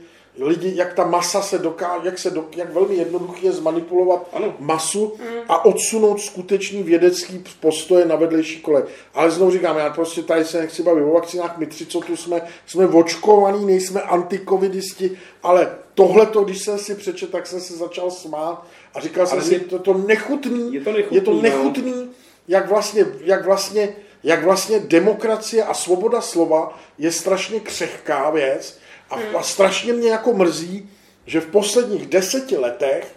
[0.40, 4.54] lidi, jak ta masa se dokáže, jak, se do, jak velmi jednoduché je zmanipulovat ano.
[4.58, 5.36] masu mm.
[5.48, 8.82] a odsunout skutečný vědecký postoje na vedlejší kole.
[9.14, 12.16] Ale znovu říkám, já prostě tady se nechci bavit o vakcinách, my tři, co tu
[12.16, 18.10] jsme, jsme očkovaní, nejsme antikovidisti, ale tohle, když jsem si přečet, tak jsem se začal
[18.10, 21.42] smát a říkal ale jsem si, to, to nechutný, je to nechutný, je to no.
[21.42, 22.12] nechutný no.
[22.48, 28.78] jak vlastně, jak vlastně jak vlastně demokracie a svoboda slova je strašně křehká věc
[29.10, 29.36] a, hmm.
[29.36, 30.90] a strašně mě jako mrzí,
[31.26, 33.14] že v posledních deseti letech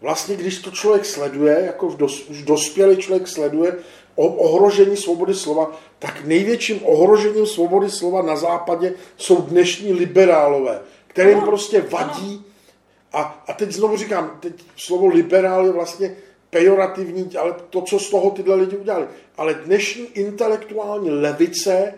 [0.00, 3.76] vlastně, když to člověk sleduje, jako v dos, už dospělý člověk sleduje
[4.14, 11.40] o, ohrožení svobody slova, tak největším ohrožením svobody slova na západě jsou dnešní liberálové, kterým
[11.40, 12.44] prostě vadí.
[13.12, 16.16] A, a teď znovu říkám, teď slovo liberál je vlastně
[16.50, 19.06] pejorativní, ale to, co z toho tyhle lidi udělali.
[19.36, 21.94] Ale dnešní intelektuální levice,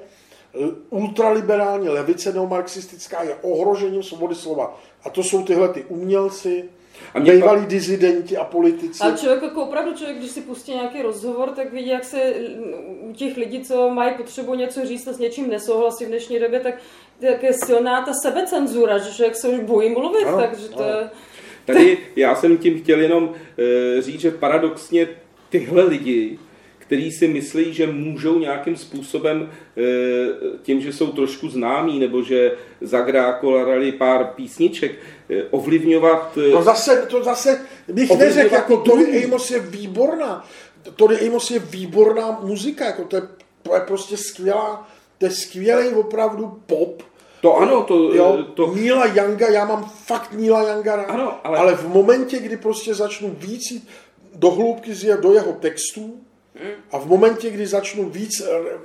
[0.91, 4.81] ultraliberální levice neomarxistická je ohrožením svobody slova.
[5.05, 6.65] A to jsou tyhle ty umělci,
[7.15, 7.69] A mě bývalí pak...
[7.69, 9.03] dizidenti a politici.
[9.03, 12.35] A člověk jako opravdu člověk, když si pustí nějaký rozhovor, tak vidí, jak se
[13.01, 16.61] u těch lidí, co mají potřebu něco říct a s něčím nesouhlasí v dnešní době,
[16.61, 16.75] tak
[17.21, 21.11] jak je silná ta sebecenzura, že člověk se už bojí mluvit, ano, takže to ano.
[21.65, 23.35] Tady já jsem tím chtěl jenom uh,
[24.01, 25.09] říct, že paradoxně
[25.51, 26.39] tyhle lidi,
[26.91, 29.83] který si myslí, že můžou nějakým způsobem eh,
[30.63, 34.93] tím, že jsou trošku známí nebo že zagrákolali pár písniček,
[35.31, 36.33] eh, ovlivňovat...
[36.35, 40.49] To eh, zase, to zase bych neřekl, jako Tori Amos je výborná.
[40.97, 43.23] Tori Amos je výborná muzika, jako to je,
[43.63, 47.03] to je prostě skvělá, to je skvělý opravdu pop,
[47.41, 48.15] to ano, to...
[48.15, 48.75] Jo, to...
[48.75, 51.59] Nila Younga, já mám fakt Nila Younga rád, ano, ale...
[51.59, 53.89] ale v momentě, kdy prostě začnu víc jít
[54.35, 56.21] do hloubky do jeho textů,
[56.93, 58.43] a v momentě, kdy začnu víc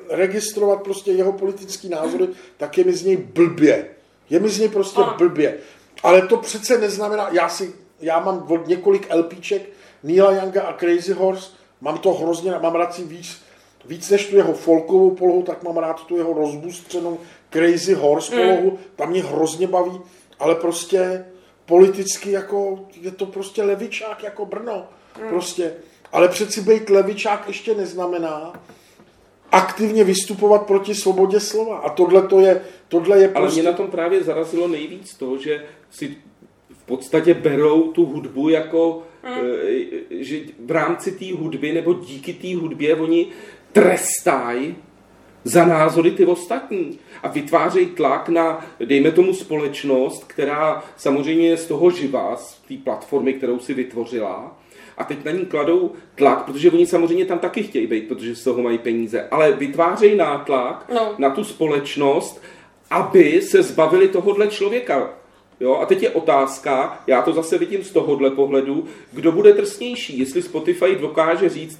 [0.09, 3.89] registrovat prostě jeho politický názory, tak je mi z něj blbě.
[4.29, 5.13] Je mi z něj prostě a.
[5.17, 5.57] blbě.
[6.03, 9.69] Ale to přece neznamená, já si, já mám od několik LPček
[10.03, 13.41] Neila Younga a Crazy Horse, mám to hrozně, mám rád si víc,
[13.85, 17.17] víc než tu jeho folkovou polohu, tak mám rád tu jeho rozbustřenou
[17.55, 18.41] Crazy Horse mm.
[18.41, 19.99] polohu, tam mě hrozně baví,
[20.39, 21.25] ale prostě
[21.65, 24.87] politicky jako, je to prostě levičák jako Brno.
[25.21, 25.29] Mm.
[25.29, 25.73] Prostě
[26.11, 28.53] ale přeci být levičák ještě neznamená
[29.51, 31.77] aktivně vystupovat proti svobodě slova.
[31.77, 33.39] A tohle to je, tohle je prostě...
[33.39, 36.17] Ale mě na tom právě zarazilo nejvíc to, že si
[36.73, 39.39] v podstatě berou tu hudbu jako, hmm.
[40.09, 43.27] že v rámci té hudby nebo díky té hudbě oni
[43.71, 44.75] trestají
[45.45, 51.65] za názory ty ostatní a vytvářejí tlak na, dejme tomu, společnost, která samozřejmě je z
[51.65, 54.57] toho živá, z té platformy, kterou si vytvořila,
[54.97, 58.43] a teď na ní kladou tlak, protože oni samozřejmě tam taky chtějí být, protože z
[58.43, 61.15] toho mají peníze, ale vytvářejí nátlak no.
[61.17, 62.41] na tu společnost,
[62.89, 65.09] aby se zbavili tohohle člověka.
[65.59, 70.19] Jo, a teď je otázka, já to zase vidím z tohohle pohledu, kdo bude drsnější,
[70.19, 71.79] jestli Spotify dokáže říct,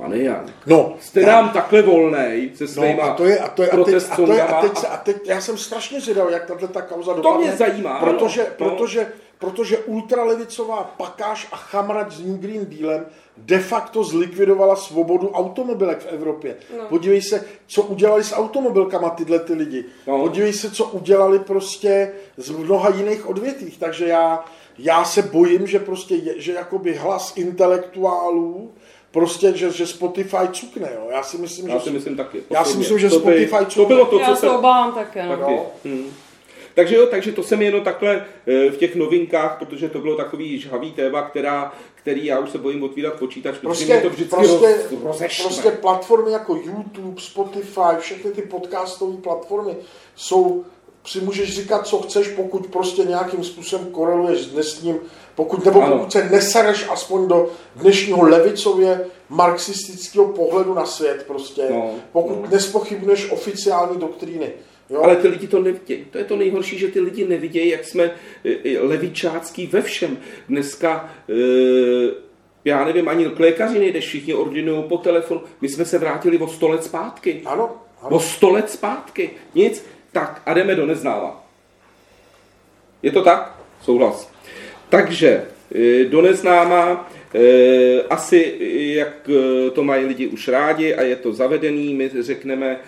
[0.00, 3.48] Pane Jan, no, jste já, nám takhle volnej se svýma no, a to je, a
[3.48, 6.32] to je, a teď, a to je, a teď, a teď, já jsem strašně zvědavý,
[6.32, 7.38] jak tato ta kauza dopadne.
[7.38, 8.00] To mě zajímá.
[8.00, 8.68] Protože, no.
[8.68, 9.06] protože
[9.40, 16.06] protože ultralevicová pakáž a chamrať s New Green Dealem de facto zlikvidovala svobodu automobilek v
[16.06, 16.56] Evropě.
[16.78, 16.84] No.
[16.84, 19.84] Podívej se, co udělali s automobilkama tyhle ty lidi.
[20.06, 20.18] No.
[20.18, 23.78] Podívej se, co udělali prostě z mnoha jiných odvětvích.
[23.78, 24.44] Takže já,
[24.78, 28.72] já se bojím, že prostě je, že jakoby hlas intelektuálů
[29.10, 31.08] prostě, že, že Spotify cukne, jo.
[31.10, 31.84] Já si myslím, já že...
[31.84, 32.42] si myslím taky.
[32.50, 33.82] Já si myslím, že to Spotify by, cukne.
[33.82, 35.26] To bylo to, co já se obávám také.
[35.26, 35.36] No.
[35.36, 35.58] taky.
[35.84, 36.10] Hmm.
[36.74, 40.58] Takže jo, takže to jsem jenom takhle eh, v těch novinkách, protože to bylo takový
[40.58, 44.36] žhavý téma, která, který já už se bojím otvírat počítač, prostě, protože mě to vždycky
[44.96, 49.76] prostě, roz, prostě platformy jako YouTube, Spotify, všechny ty podcastové platformy
[50.16, 50.64] jsou
[51.06, 54.96] si můžeš říkat, co chceš, pokud prostě nějakým způsobem koreluješ s dnešním,
[55.34, 55.98] pokud, nebo ano.
[55.98, 62.48] pokud se nesereš aspoň do dnešního levicově marxistického pohledu na svět prostě, no, pokud no.
[62.50, 64.52] nespochybneš oficiální doktríny.
[64.90, 65.02] Jo?
[65.02, 66.04] Ale ty lidi to nevidějí.
[66.10, 70.18] To je to nejhorší, že ty lidi nevidějí, jak jsme e, e, levičácký ve všem.
[70.48, 71.34] Dneska, e,
[72.64, 75.40] já nevím, ani k lékaři nejdeš, všichni ordinují po telefonu.
[75.60, 77.42] My jsme se vrátili o sto let zpátky.
[77.44, 77.70] Ano.
[78.02, 78.16] ano.
[78.16, 79.30] O sto let zpátky.
[79.54, 79.84] Nic.
[80.12, 81.44] Tak a jdeme do neznáma.
[83.02, 83.54] Je to tak?
[83.82, 84.30] Souhlas.
[84.88, 85.44] Takže
[86.08, 87.10] do neznáma
[88.10, 88.56] asi,
[88.96, 89.30] jak
[89.72, 92.80] to mají lidi už rádi a je to zavedený, my řekneme,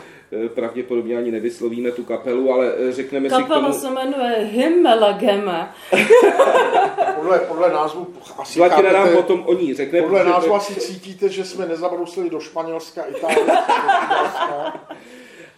[0.54, 3.72] pravděpodobně ani nevyslovíme tu kapelu, ale řekneme Kapela si k tomu...
[3.72, 5.72] se jmenuje Himmelageme.
[7.16, 8.06] podle, podle názvu
[8.38, 10.02] asi Zlatina chápete, nám potom o ní řekne.
[10.02, 13.46] Podle názvu asi cítíte, že jsme nezabrousili do Španělska, Itálie,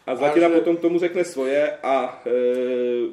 [0.06, 0.60] A Zlatina Takže...
[0.60, 2.30] potom tomu řekne svoje a e,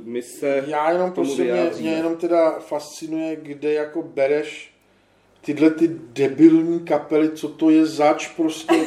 [0.03, 4.71] my se Já jenom prostě mě, mě jenom teda fascinuje, kde jako bereš
[5.41, 8.81] tyhle ty debilní kapely, co to je zač prostě,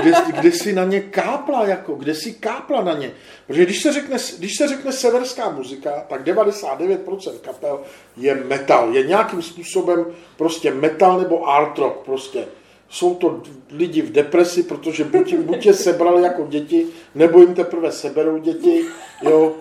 [0.00, 3.12] kde, kde si na ně kápla, jako, kde si kápla na ně.
[3.46, 7.80] Protože když se řekne, když se řekne severská muzika, tak 99% kapel
[8.16, 8.94] je metal.
[8.94, 12.46] Je nějakým způsobem prostě metal nebo art rock prostě
[12.88, 17.92] jsou to lidi v depresi, protože buď, buď je sebrali jako děti, nebo jim teprve
[17.92, 18.84] seberou děti,
[19.22, 19.52] jo,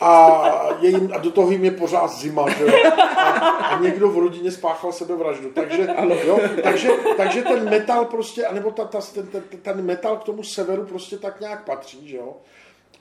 [0.00, 0.44] a,
[0.80, 2.68] je jim, a do toho jim je pořád zima, jo,
[3.16, 5.88] a, a někdo v rodině spáchal sebevraždu, takže,
[6.26, 10.42] jo, takže, takže ten metal prostě, anebo ta, ta, ten, ten, ten metal k tomu
[10.42, 12.36] severu prostě tak nějak patří, že jo,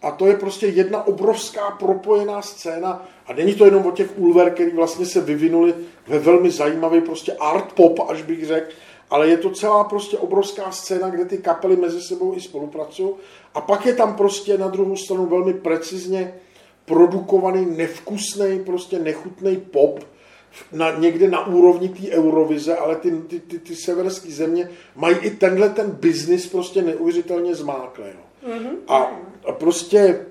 [0.01, 3.07] a to je prostě jedna obrovská propojená scéna.
[3.27, 5.73] A není to jenom o těch Ulver, který vlastně se vyvinuli
[6.07, 8.71] ve velmi zajímavý prostě art pop, až bych řekl,
[9.09, 13.09] ale je to celá prostě obrovská scéna, kde ty kapely mezi sebou i spolupracují.
[13.53, 16.33] A pak je tam prostě na druhou stranu velmi precizně
[16.85, 19.99] produkovaný, nevkusný, prostě nechutný pop,
[20.71, 25.31] na, někde na úrovni té Eurovize, ale ty, ty, ty, ty severské země mají i
[25.31, 28.05] tenhle ten biznis prostě neuvěřitelně zmáklý.
[28.47, 28.75] Mm-hmm.
[28.87, 29.11] A,
[29.45, 30.25] a prostě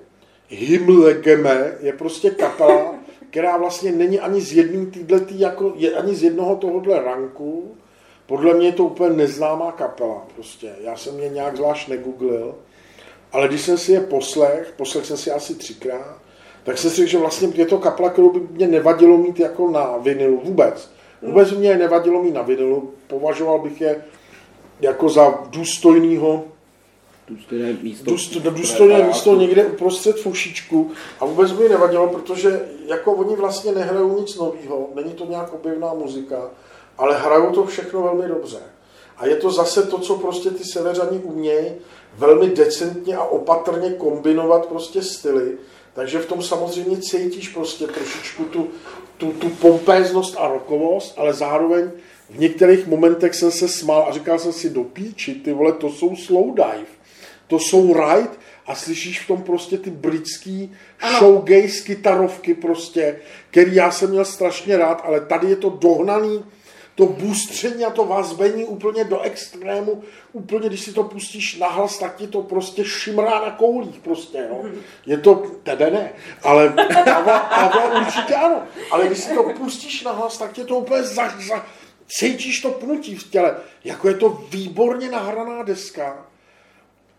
[0.49, 2.95] Himmelgeme je prostě kapela,
[3.29, 7.75] která vlastně není ani z jedný týhletý, jako, je ani z jednoho tohohle ranku.
[8.29, 10.27] Podle mě je to úplně neznámá kapela.
[10.35, 10.75] Prostě.
[10.81, 12.55] Já jsem je nějak zvlášť negooglil.
[13.31, 16.17] Ale když jsem si je poslech, poslech jsem si asi třikrát,
[16.63, 19.71] tak jsem si řekl, že vlastně je to kapela, kterou by mě nevadilo mít jako
[19.71, 20.91] na vinilu vůbec.
[21.21, 24.03] Vůbec mě nevadilo mít na vinilu, považoval bych je
[24.81, 26.43] jako za důstojného
[27.27, 28.11] důstojné místo.
[28.11, 34.19] Důst, důstojné místo někde uprostřed fušičku a vůbec mi nevadilo, protože jako oni vlastně nehrajou
[34.19, 36.49] nic nového, není to nějak objevná muzika,
[36.99, 38.57] ale hrajou to všechno velmi dobře.
[39.17, 41.71] A je to zase to, co prostě ty severani umějí,
[42.17, 45.57] velmi decentně a opatrně kombinovat prostě styly.
[45.93, 48.67] Takže v tom samozřejmě cítíš prostě trošičku tu,
[49.17, 51.91] tu, tu pompéznost a rokovost, ale zároveň
[52.29, 55.89] v některých momentech jsem se smál a říkal jsem si do píči, ty vole, to
[55.89, 56.99] jsou slow dive
[57.49, 58.29] to jsou ride
[58.65, 61.19] a slyšíš v tom prostě ty britský ano.
[61.19, 63.19] showgaze kytarovky prostě,
[63.51, 66.45] který já jsem měl strašně rád, ale tady je to dohnaný,
[66.99, 72.15] to bůstření a to vazbení úplně do extrému, úplně když si to pustíš nahlas, tak
[72.15, 74.65] ti to prostě šimrá na koulích prostě, jo.
[75.05, 76.11] Je to, tebe ne,
[76.43, 76.73] ale
[77.05, 81.33] Pavla, Pavla určitě ano, ale když si to pustíš nahlas, tak tě to úplně za,
[81.47, 81.65] za,
[82.07, 86.25] cítíš to pnutí v těle, jako je to výborně nahraná deska,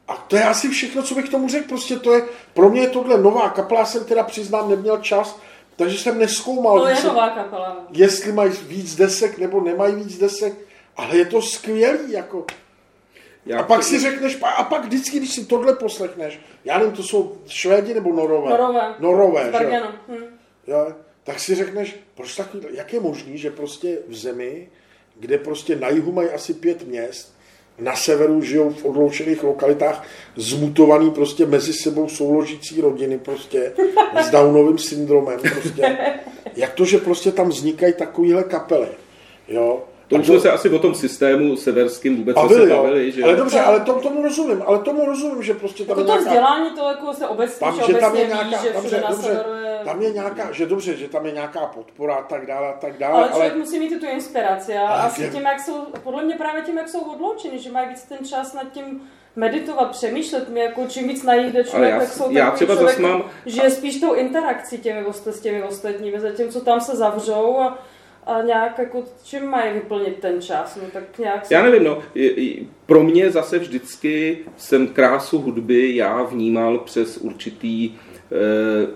[0.09, 1.69] a to je asi všechno, co bych tomu řekl.
[1.69, 2.23] Prostě to je,
[2.55, 5.39] pro mě je tohle nová kapela, jsem teda přiznám, neměl čas,
[5.81, 6.81] takže jsem neskoumal.
[6.81, 7.87] To je nová kapela.
[7.91, 10.55] Jestli mají víc desek nebo nemají víc desek,
[10.97, 12.45] ale je to skvělý, jako.
[13.47, 13.87] Já a pak to...
[13.87, 18.13] si řekneš, a pak vždycky, když si tohle poslechneš, já nevím, to jsou Švédi nebo
[18.13, 18.51] Norové?
[18.51, 18.95] Norové.
[18.99, 19.83] Norové, že?
[20.09, 20.39] Hm.
[20.67, 20.93] Jo,
[21.25, 24.71] tak si řekneš, proč tak, jak je možný, že prostě v zemi,
[25.17, 27.35] kde prostě na jihu mají asi pět měst,
[27.79, 30.05] na severu žijou v odloučených lokalitách
[30.37, 33.73] zmutovaný prostě mezi sebou souložící rodiny prostě
[34.21, 35.99] s Downovým syndromem prostě.
[36.57, 38.89] Jak to, že prostě tam vznikají takovéhle kapely,
[39.49, 39.83] jo?
[40.11, 43.25] To už jsme se asi o tom systému severským vůbec bavili, se bavili, že?
[43.25, 46.13] Ale dobře, ale tomu, tomu rozumím, ale tomu rozumím, že prostě tam jako je to
[46.13, 46.31] nějaká...
[46.31, 49.85] vzdělání, to jako se obecně, tam, že, tam je nějaká, ví, že dobře, dobře, je...
[49.85, 52.99] tam je nějaká, že dobře, že tam je nějaká podpora a tak dále a tak
[52.99, 53.15] dále.
[53.15, 53.61] Ale člověk ale...
[53.61, 57.01] musí mít tu inspiraci a asi tím, jak jsou, podle mě právě tím, jak jsou
[57.01, 59.01] odloučeni, že mají víc ten čas nad tím
[59.37, 63.25] meditovat, přemýšlet, mě jako čím víc najde člověk, já, tak jsou já třeba člověk, mám...
[63.47, 67.79] že je spíš tou interakcí těmi, s těmi ostatními, zatímco tam se zavřou a
[68.27, 71.51] a nějak jako, čím mají vyplnit ten čas, no tak nějak...
[71.51, 72.03] Já nevím, no,
[72.87, 77.95] pro mě zase vždycky jsem krásu hudby já vnímal přes určitý
[78.33, 78.87] eh,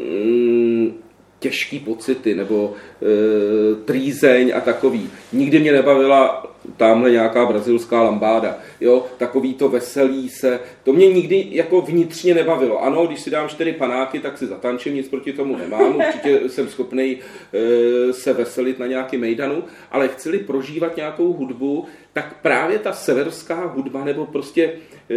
[0.00, 1.02] mm,
[1.38, 5.10] těžký pocity nebo e, trýzeň a takový.
[5.32, 8.58] Nikdy mě nebavila tamhle nějaká brazilská lambáda.
[8.80, 12.82] Jo, takový to veselý se, to mě nikdy jako vnitřně nebavilo.
[12.82, 15.96] Ano, když si dám čtyři panáky, tak si zatančím, nic proti tomu nemám.
[15.96, 17.18] Určitě jsem schopný
[17.52, 23.66] e, se veselit na nějaký mejdanu, ale chci prožívat nějakou hudbu, tak právě ta severská
[23.66, 24.72] hudba nebo prostě
[25.10, 25.14] e,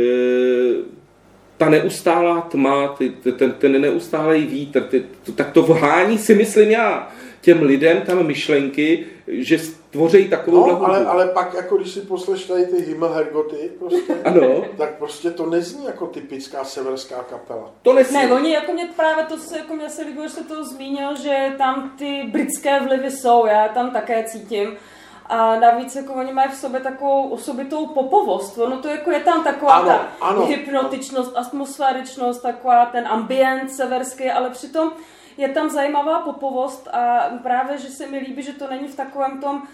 [1.62, 6.72] ta neustálá tma, ty, ten, ten neustálý vítr, ty, to, tak to vhání si myslím
[6.72, 12.02] já těm lidem tam myšlenky, že stvoří takovou no, ale, ale pak, jako když si
[12.02, 14.66] posleš tady ty Himmelhergoty, prostě, ano.
[14.78, 17.72] tak prostě to nezní jako typická severská kapela.
[17.82, 18.18] To nezní.
[18.18, 21.16] Ne, oni jako mě právě to se, jako mě se líbilo, že se to zmínil,
[21.16, 24.78] že tam ty britské vlivy jsou, já tam také cítím.
[25.32, 28.58] A navíc jako oni mají v sobě takovou osobitou popovost.
[28.58, 31.46] Ono to jako je tam taková ano, ta ano, hypnotičnost, ano.
[31.46, 34.92] atmosféričnost, taková ten ambient severský, ale přitom
[35.38, 39.42] je tam zajímavá popovost a právě, že se mi líbí, že to není v takovém
[39.42, 39.68] tom uh,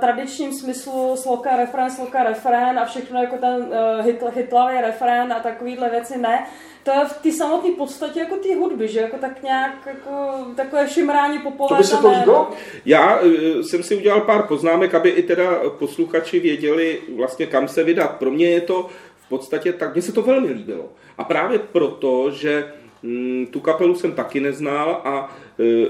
[0.00, 5.40] tradičním smyslu sloka, refrén, sloka, refrén a všechno jako ten uh, hitl, hitlavý refrén a
[5.40, 6.46] takovýhle věci, ne.
[6.82, 10.88] To je v té samotné podstatě jako ty hudby, že jako tak nějak jako takové
[10.88, 11.68] šimrání popové.
[11.68, 12.50] To by se to líbilo?
[12.84, 17.84] Já uh, jsem si udělal pár poznámek, aby i teda posluchači věděli vlastně kam se
[17.84, 18.16] vydat.
[18.16, 20.88] Pro mě je to v podstatě tak, mně se to velmi líbilo.
[21.18, 22.72] A právě proto, že
[23.04, 25.86] Mm, tu kapelu jsem taky neznal a e,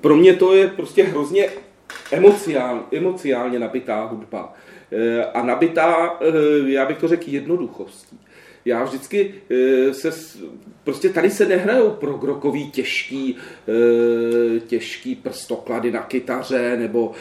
[0.00, 1.48] pro mě to je prostě hrozně
[2.12, 4.54] emociál, emociálně nabitá hudba.
[4.92, 8.18] E, a nabitá, e, já bych to řekl, jednoduchostí.
[8.66, 9.34] Já vždycky
[9.92, 10.10] se,
[10.84, 13.36] prostě tady se nehrajou progrokový těžký,
[14.66, 17.12] těžký prstoklady na kytaře nebo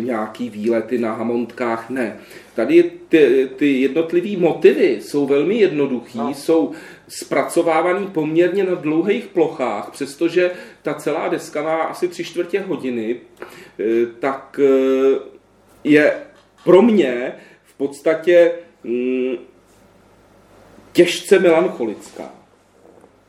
[0.00, 2.18] nějaký výlety na hamontkách, ne.
[2.54, 6.34] Tady ty, ty jednotlivé motivy jsou velmi jednoduchý, no.
[6.34, 6.72] jsou
[7.12, 10.50] zpracovávaný poměrně na dlouhých plochách, přestože
[10.82, 13.16] ta celá deska má asi tři čtvrtě hodiny,
[13.80, 15.18] eh, tak eh,
[15.84, 16.14] je
[16.64, 17.32] pro mě
[17.64, 18.52] v podstatě
[18.84, 19.34] mm,
[20.92, 22.34] těžce melancholická.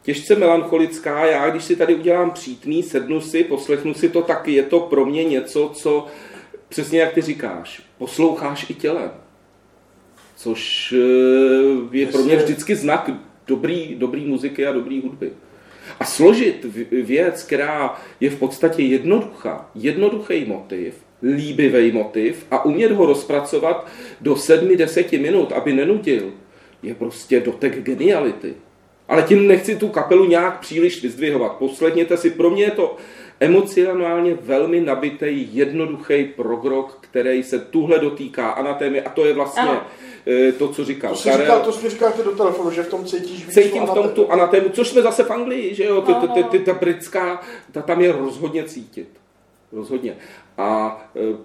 [0.03, 4.63] Těžce melancholická, já když si tady udělám přítný, sednu si, poslechnu si to, tak je
[4.63, 6.07] to pro mě něco, co
[6.69, 9.11] přesně jak ty říkáš, posloucháš i tělem.
[10.35, 13.09] Což eh, je pro mě vždycky znak
[13.47, 15.31] dobrý, dobrý muziky a dobrý hudby.
[15.99, 23.05] A složit věc, která je v podstatě jednoduchá, jednoduchý motiv, líbivý motiv a umět ho
[23.05, 23.87] rozpracovat
[24.21, 26.31] do sedmi, deseti minut, aby nenudil,
[26.83, 28.53] je prostě dotek geniality.
[29.07, 31.51] Ale tím nechci tu kapelu nějak příliš vyzdvihovat.
[31.51, 32.97] Posledněte si, pro mě je to
[33.43, 39.81] emocionálně velmi nabitý, jednoduchý progrok, který se tuhle dotýká anatémy a to je vlastně ano.
[40.27, 41.39] Eh, to, co říkal to Karel.
[41.39, 44.31] Říkal, to si říkáte do telefonu, že v tom cítíš víc Cítím v tom tu
[44.31, 47.41] anatému, což jsme zase v Anglii, že jo, ty, ty, ty, ta britská,
[47.71, 49.07] ta tam je rozhodně cítit.
[49.71, 50.17] Rozhodně.
[50.57, 51.37] A e,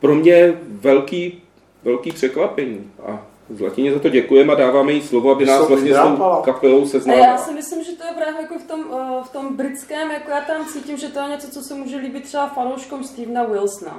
[0.00, 1.42] pro mě velký,
[1.82, 2.90] velký překvapení.
[3.06, 6.86] A Zlatině za to děkujeme a dáváme jí slovo, aby nás vlastně s tou kapelou
[6.86, 7.26] seznámila.
[7.26, 10.30] Já si myslím, že to je právě jako v tom, uh, v tom britském, jako
[10.30, 13.96] já tam cítím, že to je něco, co se může líbit třeba fanouškům Stevena Wilsona.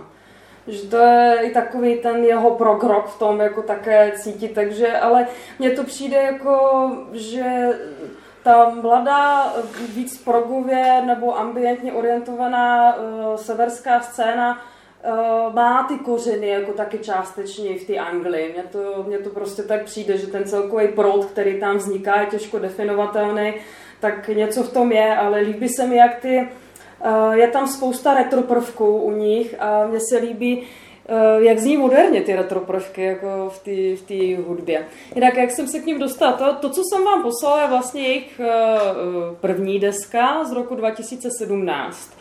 [0.68, 5.28] Že to je i takový ten jeho progrok v tom jako také cítit, takže, ale
[5.60, 7.44] mně to přijde jako, že
[8.44, 9.54] ta mladá,
[9.96, 14.62] víc progově nebo ambientně orientovaná uh, severská scéna
[15.06, 18.54] uh, má ty kořeny jako taky částečně v té Anglii.
[18.54, 22.26] Mně to, mně to prostě tak přijde, že ten celkový proud, který tam vzniká, je
[22.26, 23.54] těžko definovatelný,
[24.00, 26.48] tak něco v tom je, ale líbí se mi, jak ty,
[27.06, 31.78] uh, je tam spousta retro prvků u nich a mně se líbí, uh, jak zní
[31.78, 34.86] moderně ty retro prvky jako v té v hudbě.
[35.16, 38.02] Jinak, jak jsem se k ním dostala, to, to, co jsem vám poslala, je vlastně
[38.02, 38.42] jejich
[39.42, 42.21] první deska z roku 2017.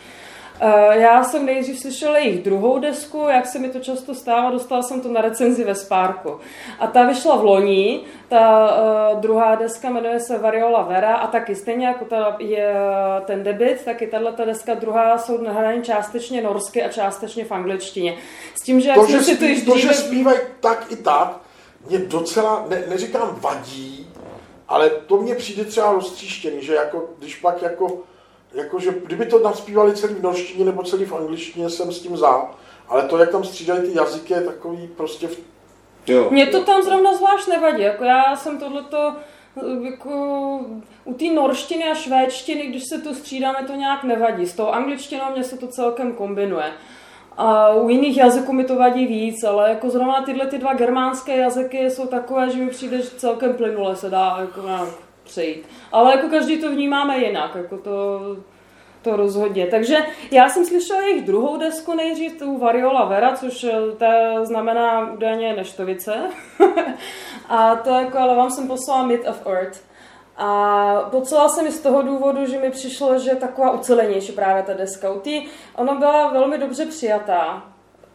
[0.62, 4.82] Eh, já jsem nejdřív slyšela jejich druhou desku, jak se mi to často stává, dostala
[4.82, 6.38] jsem to na recenzi ve Sparku.
[6.78, 8.70] A ta vyšla v loni, ta
[9.12, 12.74] uh, druhá deska jmenuje se Variola Vera a taky stejně jako ta je
[13.24, 18.16] ten debit, tak i tato deska druhá jsou nahrané částečně norsky a částečně v angličtině.
[18.54, 21.40] S tím, že to, že, si to, již to, že zpívají tak i tak,
[21.88, 24.06] mě docela, ne, neříkám vadí,
[24.68, 27.98] ale to mně přijde třeba roztříštěný, že jako, když pak jako
[28.55, 32.51] jakože kdyby to naspívali celý v norštině nebo celý v angličtině, jsem s tím za.
[32.88, 35.28] Ale to, jak tam střídají ty jazyky, je takový prostě...
[35.28, 35.38] V...
[36.07, 36.28] Jo.
[36.30, 37.82] Mně to tam zrovna zvlášť nevadí.
[37.82, 39.14] Jako já jsem tohleto
[39.82, 40.11] jako
[41.05, 44.46] u té norštiny a švédštiny, když se tu střídáme, to nějak nevadí.
[44.46, 46.72] S tou angličtinou mě se to celkem kombinuje.
[47.36, 51.36] A u jiných jazyků mi to vadí víc, ale jako zrovna tyhle ty dva germánské
[51.36, 54.88] jazyky jsou takové, že mi přijde, že celkem plynule se dá jako nějak
[55.31, 55.68] přejít.
[55.93, 58.20] Ale jako každý to vnímáme jinak, jako to,
[59.03, 59.66] to rozhodně.
[59.66, 59.97] Takže
[60.31, 65.57] já jsem slyšela jejich druhou desku nejdřív, tu Variola Vera, což eh, to znamená údajně
[65.57, 66.14] neštovice.
[67.49, 69.81] a to jako, ale vám jsem poslala Myth of Earth.
[70.37, 74.74] A poslala jsem mi z toho důvodu, že mi přišlo, že taková ucelenější právě ta
[74.74, 75.14] deska.
[75.22, 77.69] Tý, ona byla velmi dobře přijatá.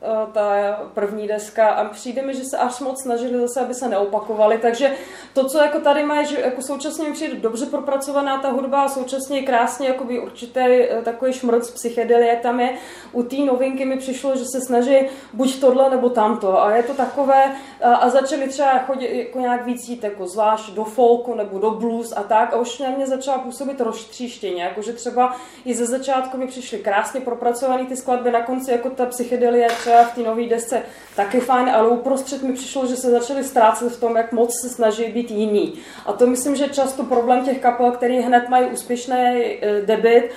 [0.08, 1.68] Eh, ta první deska.
[1.68, 4.92] A přijde mi, že se až moc snažili zase, aby se neopakovali, takže
[5.34, 8.90] to, co jako tady mají, že jako současně mi přijde dobře propracovaná ta hudba a
[8.90, 12.70] současně krásně jakoby určitý eh, takový šmrc psychedelie tam je.
[13.12, 14.98] U té novinky mi přišlo, že se snaží
[15.34, 16.62] buď tohle nebo tamto.
[16.62, 20.72] A je to takové a, a začali třeba chodit jako nějak víc jít jako zvlášť
[20.72, 22.54] do folku nebo do blues a tak.
[22.54, 25.36] A už na mě začala působit roztříštěně, jakože třeba
[25.66, 29.95] i ze začátku mi přišly krásně propracované ty skladby, na konci jako ta psychedelie třeba
[30.04, 30.84] v té nové desce
[31.16, 34.70] taky fajn, ale uprostřed mi přišlo, že se začali ztrácet v tom, jak moc se
[34.70, 35.74] snaží být jiný.
[36.06, 40.32] A to myslím, že často problém těch kapel, který hned mají úspěšný eh, debit,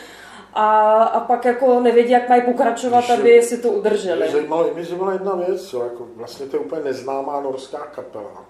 [0.54, 4.20] a, a pak jako nevědí, jak mají pokračovat, Když, aby si to udrželi.
[4.20, 8.44] Mě zajímala, mě zajímala jedna věc, jo, jako vlastně to je úplně neznámá norská kapela.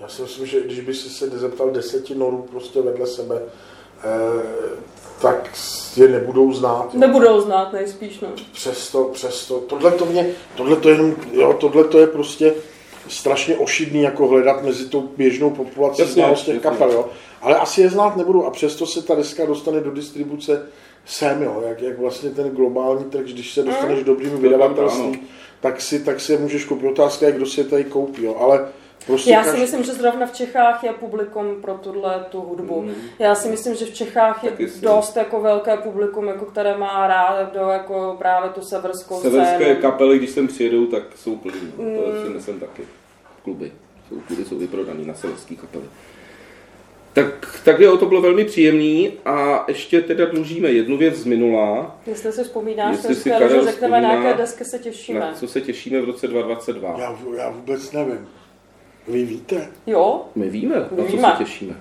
[0.00, 3.42] Já si myslím, že když by si se zeptal deseti norů prostě vedle sebe,
[5.22, 5.50] tak
[5.96, 6.88] je nebudou znát.
[6.94, 7.00] Jo.
[7.00, 8.28] Nebudou znát nejspíš, no.
[8.52, 12.54] Přesto, přesto, tohle to mě, tohle to jenom, jo, tohle to je prostě
[13.08, 17.08] strašně ošidný jako hledat mezi tou běžnou populací znalost těch kapel, jo.
[17.42, 20.66] Ale asi je znát nebudu a přesto se ta deska dostane do distribuce
[21.06, 24.04] sem, jo, jak, jak vlastně ten globální trh, když se dostaneš mm.
[24.04, 25.20] dobrým vydavatelstvím,
[25.60, 26.86] tak si, tak si je můžeš koupit.
[26.86, 28.36] Otázka je, kdo si je tady koupí, jo.
[28.40, 28.68] ale
[29.06, 29.60] Prostě Já si každý...
[29.60, 32.82] myslím, že zrovna v Čechách je publikum pro tuhle tu hudbu.
[32.82, 32.94] Mm.
[33.18, 37.54] Já si myslím, že v Čechách je dost jako velké publikum, jako které má rád
[37.54, 39.80] do jako právě tu severskou Severské scénu.
[39.80, 41.72] kapely, když sem přijedou, tak jsou plný.
[41.78, 41.96] Mm.
[41.96, 42.82] To si myslím taky.
[43.44, 43.72] Kluby.
[44.08, 45.84] Jsou, kluby jsou vyprodaný na severské kapely.
[47.12, 51.96] Tak, tak jo, to bylo velmi příjemný a ještě teda dlužíme jednu věc z minula.
[52.06, 55.20] Jestli si vzpomínáš, jestli si Karel že řekneme, na jaké desky se těšíme.
[55.20, 56.96] Na co se těšíme v roce 2022?
[57.00, 58.28] Já, já vůbec nevím.
[59.10, 59.68] Vy víte?
[59.86, 60.24] Jo.
[60.34, 61.22] My víme, My na víme.
[61.22, 61.74] co se těšíme.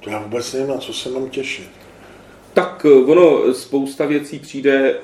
[0.00, 1.68] To já vůbec nevím, na co se mám těšit.
[2.54, 4.96] Tak eh, ono, spousta věcí přijde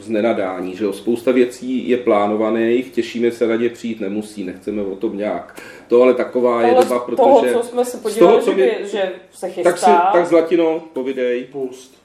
[0.00, 0.92] z nenadání, že jo?
[0.92, 5.62] Spousta věcí je plánovaných, těšíme se na ně přijít nemusí, nechceme o tom nějak.
[5.88, 7.16] To ale taková ale je doba, protože...
[7.16, 9.70] toho, co jsme se podívali, toho, co že, mě, že se chystá.
[9.70, 11.44] Tak, si, tak Zlatino, povidej.
[11.44, 12.04] Pust.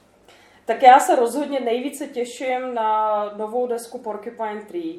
[0.64, 4.94] Tak já se rozhodně nejvíce těším na novou desku Porcupine Tree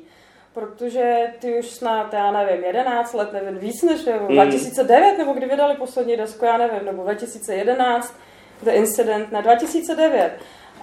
[0.54, 4.36] protože ty už snad, já nevím, 11 let, nevím, víc než nebo mm.
[4.36, 8.14] 2009, nebo kdy vydali poslední desku, já nevím, nebo 2011,
[8.64, 10.32] The Incident, na 2009.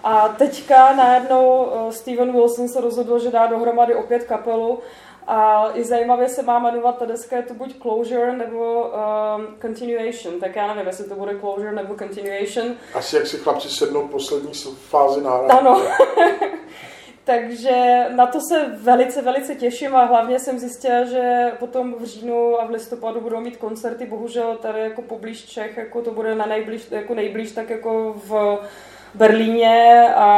[0.05, 4.79] A teďka najednou uh, Steven Wilson se rozhodl, že dá dohromady opět kapelu
[5.27, 10.41] a i zajímavě se má jmenovat ta deska, je to buď Closure nebo um, Continuation,
[10.41, 12.75] tak já nevím, jestli to bude Closure nebo Continuation.
[12.95, 14.53] Asi jak si chlapci sednou poslední
[14.89, 15.53] fázi náhrady.
[15.53, 15.83] Ano.
[17.29, 22.61] Takže na to se velice, velice těším a hlavně jsem zjistila, že potom v říjnu
[22.61, 26.47] a v listopadu budou mít koncerty, bohužel tady jako poblíž Čech, jako to bude na
[26.47, 28.59] nejblíž, jako nejblíž tak jako v
[29.15, 30.31] Berlíně a,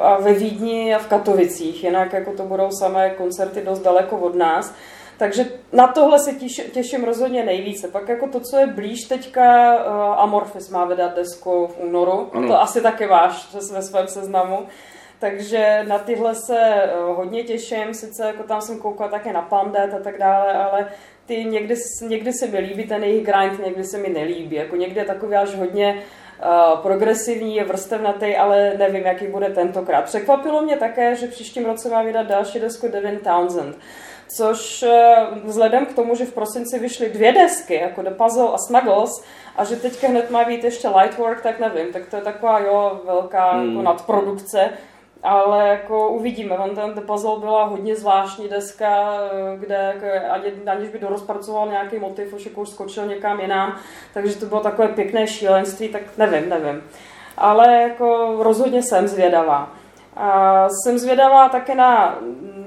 [0.00, 4.34] a ve Vídni a v Katovicích, jinak jako to budou samé koncerty dost daleko od
[4.34, 4.74] nás.
[5.18, 7.88] Takže na tohle se těš, těším rozhodně nejvíce.
[7.88, 12.30] Pak jako to, co je blíž teďka, uh, Amorphis má vydat desku v únoru.
[12.32, 12.48] Ano.
[12.48, 14.66] To asi taky váš ve svém seznamu.
[15.24, 19.94] Takže na tyhle se eh, hodně těším, sice jako tam jsem koukala také na Pandet
[19.94, 20.88] a tak dále, ale
[21.26, 21.74] ty někdy,
[22.08, 24.56] někdy se mi líbí ten jejich grind, někdy se mi nelíbí.
[24.56, 26.02] Jako někdy je takový až hodně
[26.42, 30.04] uh, progresivní, je vrstevnatý, ale nevím, jaký bude tentokrát.
[30.04, 33.76] Překvapilo mě také, že příštím roce má vydat další desku Devin Townsend
[34.36, 38.58] což eh, vzhledem k tomu, že v prosinci vyšly dvě desky, jako The Puzzle a
[38.58, 39.10] Snuggles,
[39.56, 43.00] a že teďka hned má být ještě Lightwork, tak nevím, tak to je taková jo,
[43.04, 43.68] velká hmm.
[43.68, 44.70] jako nadprodukce,
[45.24, 46.58] ale jako uvidíme.
[46.58, 49.18] On ten Puzzle byla hodně zvláštní deska,
[49.56, 53.76] kde jako, ani, aniž by dorozpracoval nějaký motiv, už jako už skočil někam jinam,
[54.14, 56.82] takže to bylo takové pěkné šílenství, tak nevím, nevím.
[57.36, 59.70] Ale jako rozhodně jsem zvědavá.
[60.16, 62.18] A jsem zvědavá také na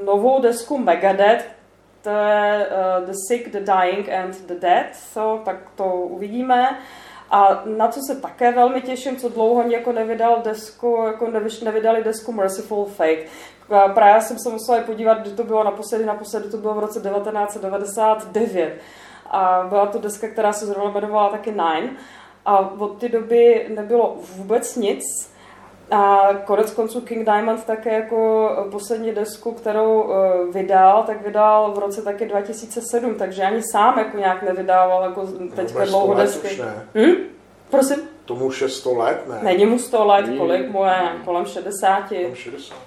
[0.06, 1.46] novou desku Megadeth,
[2.02, 6.78] to je uh, The Sick, The Dying and The Dead, so, tak to uvidíme.
[7.30, 11.32] A na co se také velmi těším, co dlouho jako nevydal desku, jako
[11.64, 13.26] nevydali desku Merciful Fate.
[13.94, 18.78] Právě jsem se musela podívat, kdy to bylo naposledy, naposledy to bylo v roce 1999.
[19.30, 21.90] A byla to deska, která se zrovna jmenovala taky Nine.
[22.46, 25.04] A od té doby nebylo vůbec nic.
[25.92, 31.80] A konec konců King Diamond také jako poslední desku, kterou eh, vydal, tak vydal v
[31.80, 36.62] roce taky 2007, takže ani sám jako nějak nevydával jako teďka dlouho desky.
[36.96, 37.16] Hm?
[37.70, 37.98] Prosím?
[38.26, 39.40] Tomu už je 100 let, ne?
[39.42, 41.02] Není mu 100 let, kolik mu je?
[41.26, 42.10] Kolem 60.
[42.10, 42.78] Kolem 60.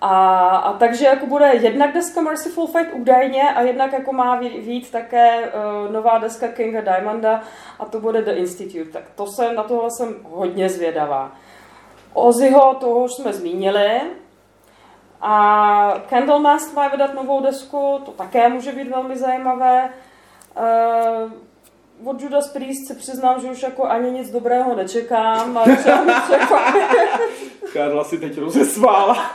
[0.00, 4.90] A, a takže jako bude jednak deska Merciful Fate údajně a jednak jako má vít
[4.90, 7.42] také uh, nová deska Kinga Diamonda
[7.78, 8.90] a to bude The Institute.
[8.90, 11.32] Tak to jsem, na tohle jsem hodně zvědavá.
[12.14, 14.00] Ozzyho, toho už jsme zmínili.
[15.20, 19.90] A Candlemass má vydat novou desku, to také může být velmi zajímavé.
[20.56, 21.32] Uh,
[22.04, 25.58] od Judas Priest se přiznám, že už jako ani nic dobrého nečekám.
[25.58, 25.64] A
[27.72, 29.32] Karla si teď rozesvála.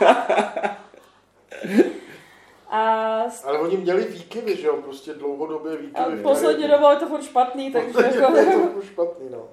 [2.70, 3.22] A...
[3.44, 6.20] Ale oni měli výkyvy, že jo, prostě dlouhodobě výkyvy.
[6.20, 8.36] A poslední dobou je to furt špatný, takže jako...
[8.36, 9.48] je to furt špatný, no.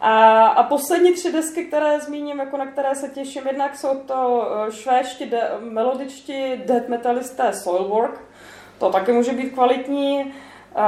[0.00, 4.48] A, a poslední tři desky, které zmíním, jako na které se těším, jednak jsou to
[4.68, 8.20] eh, švédští de, melodičtí death metalisté Soilwork,
[8.78, 10.34] to taky může být kvalitní.
[10.76, 10.82] Uh,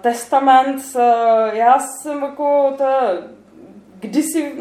[0.00, 1.02] Testament, uh,
[1.52, 2.84] já jsem jako to,
[4.00, 4.52] kdysi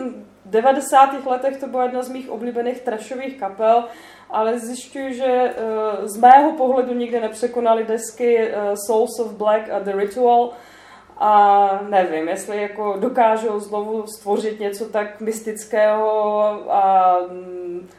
[0.46, 1.26] v 90.
[1.26, 3.84] letech to byla jedna z mých oblíbených trashových kapel,
[4.30, 8.52] ale zjišťuji, že uh, z mého pohledu nikdy nepřekonali desky
[8.88, 10.50] Souls of Black a The Ritual,
[11.20, 17.90] a nevím, jestli jako dokážou znovu stvořit něco tak mystického a mm,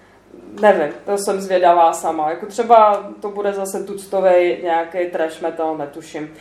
[0.60, 2.30] nevím, to jsem zvědavá sama.
[2.30, 6.34] Jako třeba to bude zase tuctový nějaký trash metal, netuším.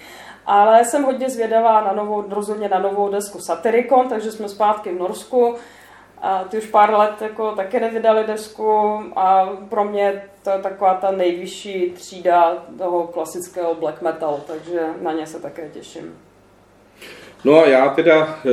[0.46, 5.00] Ale jsem hodně zvědavá na novou, rozhodně na novou desku Satyricon, takže jsme zpátky v
[5.00, 5.56] Norsku.
[6.22, 10.94] A ty už pár let jako taky nevydali desku a pro mě to je taková
[10.94, 16.29] ta nejvyšší třída toho klasického black metal, takže na ně se také těším.
[17.44, 18.50] No a já teda e,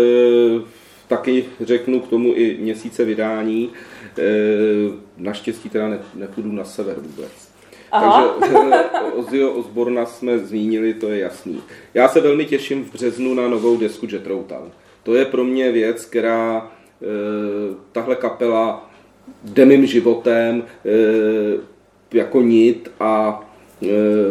[1.09, 3.71] taky řeknu k tomu i měsíce vydání.
[4.19, 4.23] E,
[5.19, 7.47] naštěstí teda ne, nepůjdu na sever vůbec.
[7.93, 8.29] Aha.
[8.41, 8.59] Takže
[9.15, 11.63] Ozio Osborna jsme zmínili, to je jasný.
[11.95, 14.71] Já se velmi těším v březnu na novou desku Jet Town.
[15.03, 16.71] To je pro mě věc, která
[17.03, 17.07] e,
[17.93, 18.91] tahle kapela
[19.45, 23.43] jde mým životem e, jako nit a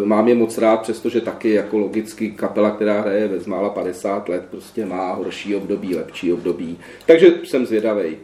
[0.04, 4.46] mám je moc rád, přestože taky jako logicky kapela, která hraje ve zmála 50 let,
[4.52, 6.80] prostě má horší období, lepší období.
[7.06, 8.18] Takže jsem zvědavý.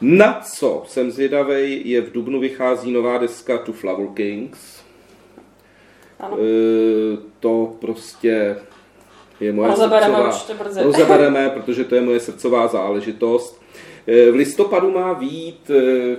[0.00, 4.82] Na co jsem zvědavý, je v Dubnu vychází nová deska To Flower Kings.
[6.20, 6.36] Ano.
[6.40, 8.56] E, to prostě
[9.40, 10.82] je moje Rozebereme srdcová...
[10.82, 13.62] Rozebereme, protože to je moje srdcová záležitost.
[14.06, 16.16] E, v listopadu má vít e,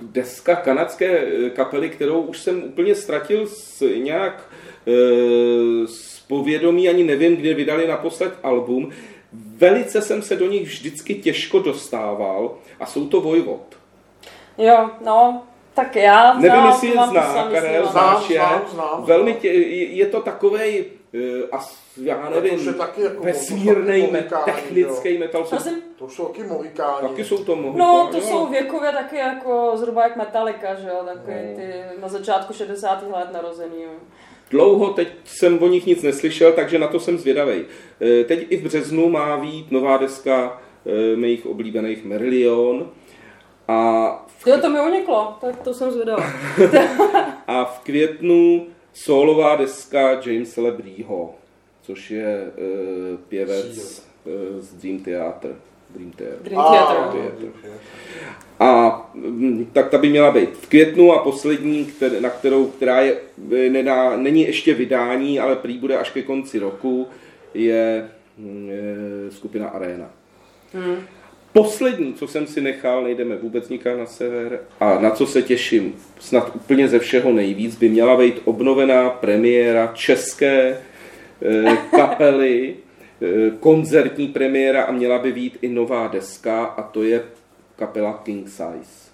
[0.00, 4.50] deska kanadské kapely, kterou už jsem úplně ztratil s nějak
[5.86, 8.90] z povědomí, ani nevím, kde vydali naposled album.
[9.32, 13.76] Velice jsem se do nich vždycky těžko dostával a jsou to Vojvod.
[14.58, 15.42] Jo, no,
[15.74, 18.38] tak já znám, Nevím, jestli je zná, Karel, znáš je.
[18.38, 20.84] Znám, znám, Velmi tě, je to takovej,
[21.52, 21.60] uh,
[21.96, 25.20] já nevím, to taky jako vesmírný, me, technický jo.
[25.20, 25.46] metal.
[25.46, 27.08] Jsou, to jsou taky mohikáni.
[27.08, 27.78] Taky jsou to mohikáni.
[27.78, 28.22] No, to jo.
[28.22, 31.56] jsou věkově taky jako zhruba jak Metallica, že jo, takový no.
[31.56, 33.04] ty na začátku 60.
[33.12, 33.82] let narozený.
[33.82, 33.90] Jo.
[34.50, 37.64] Dlouho teď jsem o nich nic neslyšel, takže na to jsem zvědavý.
[38.00, 42.90] Eh, teď i v březnu má být nová deska eh, mých oblíbených Merlion.
[43.68, 44.08] A
[44.38, 44.46] v...
[44.46, 46.22] Jo, to mi uniklo, tak to jsem zvědavý.
[47.46, 48.66] a v květnu
[48.96, 51.34] solová deska James Lebrýho,
[51.82, 55.50] což je uh, pěvec uh, z Dream Theater.
[55.90, 56.38] Dream Theater.
[56.42, 56.96] Dream Theater.
[56.96, 57.48] Ah, Theater.
[58.60, 59.10] A
[59.72, 63.16] tak ta by měla být v květnu a poslední, které, na kterou, která je,
[63.68, 67.06] nedá, není ještě vydání, ale prý bude až ke konci roku,
[67.54, 68.08] je,
[68.66, 70.10] je skupina Arena.
[70.72, 70.96] Hmm.
[71.56, 75.94] Poslední, co jsem si nechal, nejdeme vůbec nikam na sever a na co se těším,
[76.20, 80.78] snad úplně ze všeho nejvíc, by měla být obnovená premiéra české
[81.42, 82.76] e, kapely,
[83.22, 87.22] e, koncertní premiéra a měla by být i nová deska a to je
[87.76, 89.10] kapela King Size.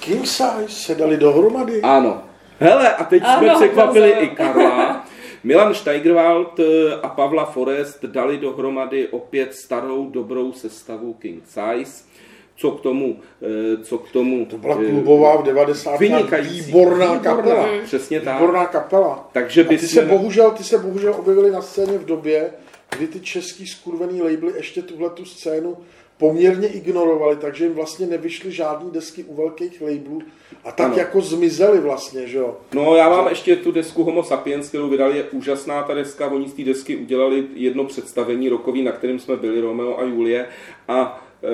[0.00, 1.82] King Size se dali dohromady?
[1.82, 2.22] Ano.
[2.58, 5.06] Hele, a teď ano, jsme překvapili i Karla.
[5.44, 6.60] Milan Steigerwald
[7.02, 12.10] a Pavla Forest dali dohromady opět starou dobrou sestavu King Size.
[12.56, 14.46] Co k tomu, eh, co k tomu...
[14.46, 15.96] To byla eh, klubová v 90.
[16.00, 16.60] Vynikající.
[16.60, 17.68] Výborná, výborná kapela.
[17.84, 18.40] Přesně tak.
[18.40, 19.28] Výborná kapela.
[19.32, 22.50] Takže by ty, se bohužel, ty se bohužel objevili na scéně v době,
[22.96, 25.76] kdy ty český skurvený labely ještě tuhle tu scénu
[26.20, 30.22] poměrně ignorovali, takže jim vlastně nevyšly žádné desky u velkých labelů
[30.64, 30.96] a tak ano.
[30.96, 32.56] jako zmizely vlastně, že jo.
[32.74, 33.30] No já mám že...
[33.30, 36.96] ještě tu desku Homo Sapiens, kterou vydali, je úžasná ta deska, oni z té desky
[36.96, 40.46] udělali jedno představení rokový, na kterém jsme byli, Romeo a Julie
[40.88, 41.48] a e,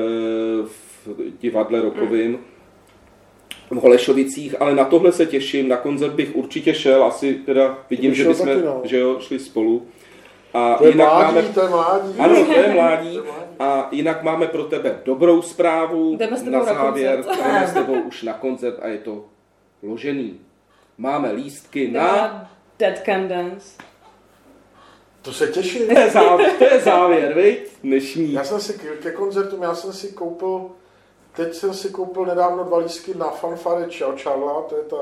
[0.67, 1.09] v
[1.41, 2.39] divadle rokovým.
[3.71, 8.15] v Holešovicích, ale na tohle se těším, na koncert bych určitě šel, asi teda vidím,
[8.15, 8.81] že bychom no.
[8.85, 9.87] že jo, šli spolu.
[10.55, 11.49] A to je jinak mládí, máme...
[11.49, 12.15] to je mládí.
[12.19, 13.21] Ano, to je mládí.
[13.59, 16.17] A jinak máme pro tebe dobrou zprávu.
[16.17, 17.25] Jdeme s tebou na závěr.
[17.37, 19.25] Jdeme s tebou už na koncert a je to
[19.83, 20.41] ložený.
[20.99, 22.51] Máme lístky na...
[22.79, 23.77] Dead Can Dance.
[25.23, 25.87] To se těší.
[25.87, 27.73] To je závěr, to je závěr viď?
[27.83, 28.33] Dnešní.
[28.33, 30.71] Já jsem si ke koncertům, já jsem si koupil,
[31.37, 34.97] teď jsem si koupil nedávno dva lístky na fanfare Čau Čarla, to je ta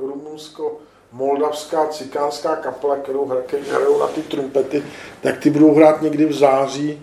[0.00, 0.80] rumunsko
[1.16, 3.32] moldavská cikánská kapela, kterou
[3.70, 4.82] hrajou na ty trumpety,
[5.20, 7.00] tak ty budou hrát někdy v září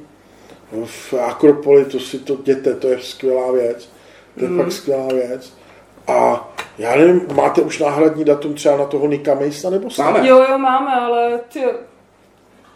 [0.86, 3.90] v Akropoli, to si to děte, to je skvělá věc.
[4.40, 4.58] To je mm.
[4.58, 5.54] fakt skvělá věc.
[6.08, 10.28] A já nevím, máte už náhradní datum třeba na toho Nika Mejsa nebo Máme.
[10.28, 11.64] Jo, jo, máme, ale ty,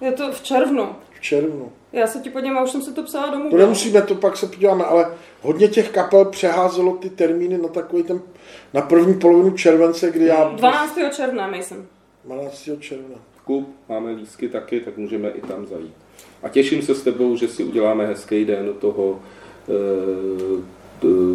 [0.02, 0.96] je to v červnu.
[1.18, 1.72] V červnu.
[1.94, 3.50] Já se ti podívám, už jsem se to psala domů.
[3.50, 5.12] To nemusíme, to pak se podíváme, ale
[5.42, 8.22] hodně těch kapel přeházelo ty termíny na takový ten,
[8.74, 10.44] na první polovinu července, kdy já...
[10.44, 10.98] 12.
[11.16, 11.88] června, myslím.
[12.26, 12.70] 12.
[12.80, 13.16] června.
[13.44, 15.94] Kup, máme lísky taky, tak můžeme i tam zajít.
[16.44, 19.20] A těším se s tebou, že si uděláme hezký den toho
[19.70, 19.74] e,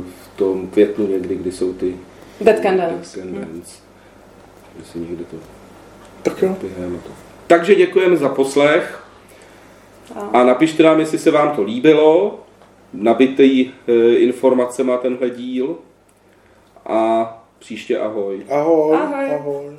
[0.00, 1.96] v tom květnu někdy, kdy jsou ty
[2.40, 3.20] Dead Can Dance.
[3.20, 3.76] Dead Can Dance.
[4.72, 4.78] Hmm.
[4.78, 5.36] Že si někdy to
[6.22, 6.56] tak jo.
[7.04, 7.10] To.
[7.46, 9.01] Takže děkujeme za poslech.
[10.32, 12.40] A napište nám, jestli se vám to líbilo,
[12.92, 15.76] nabitý e, informace má tenhle díl
[16.86, 17.28] a
[17.58, 18.42] příště ahoj.
[18.50, 18.96] Ahoj.
[18.96, 19.34] Ahoj.
[19.34, 19.76] ahoj.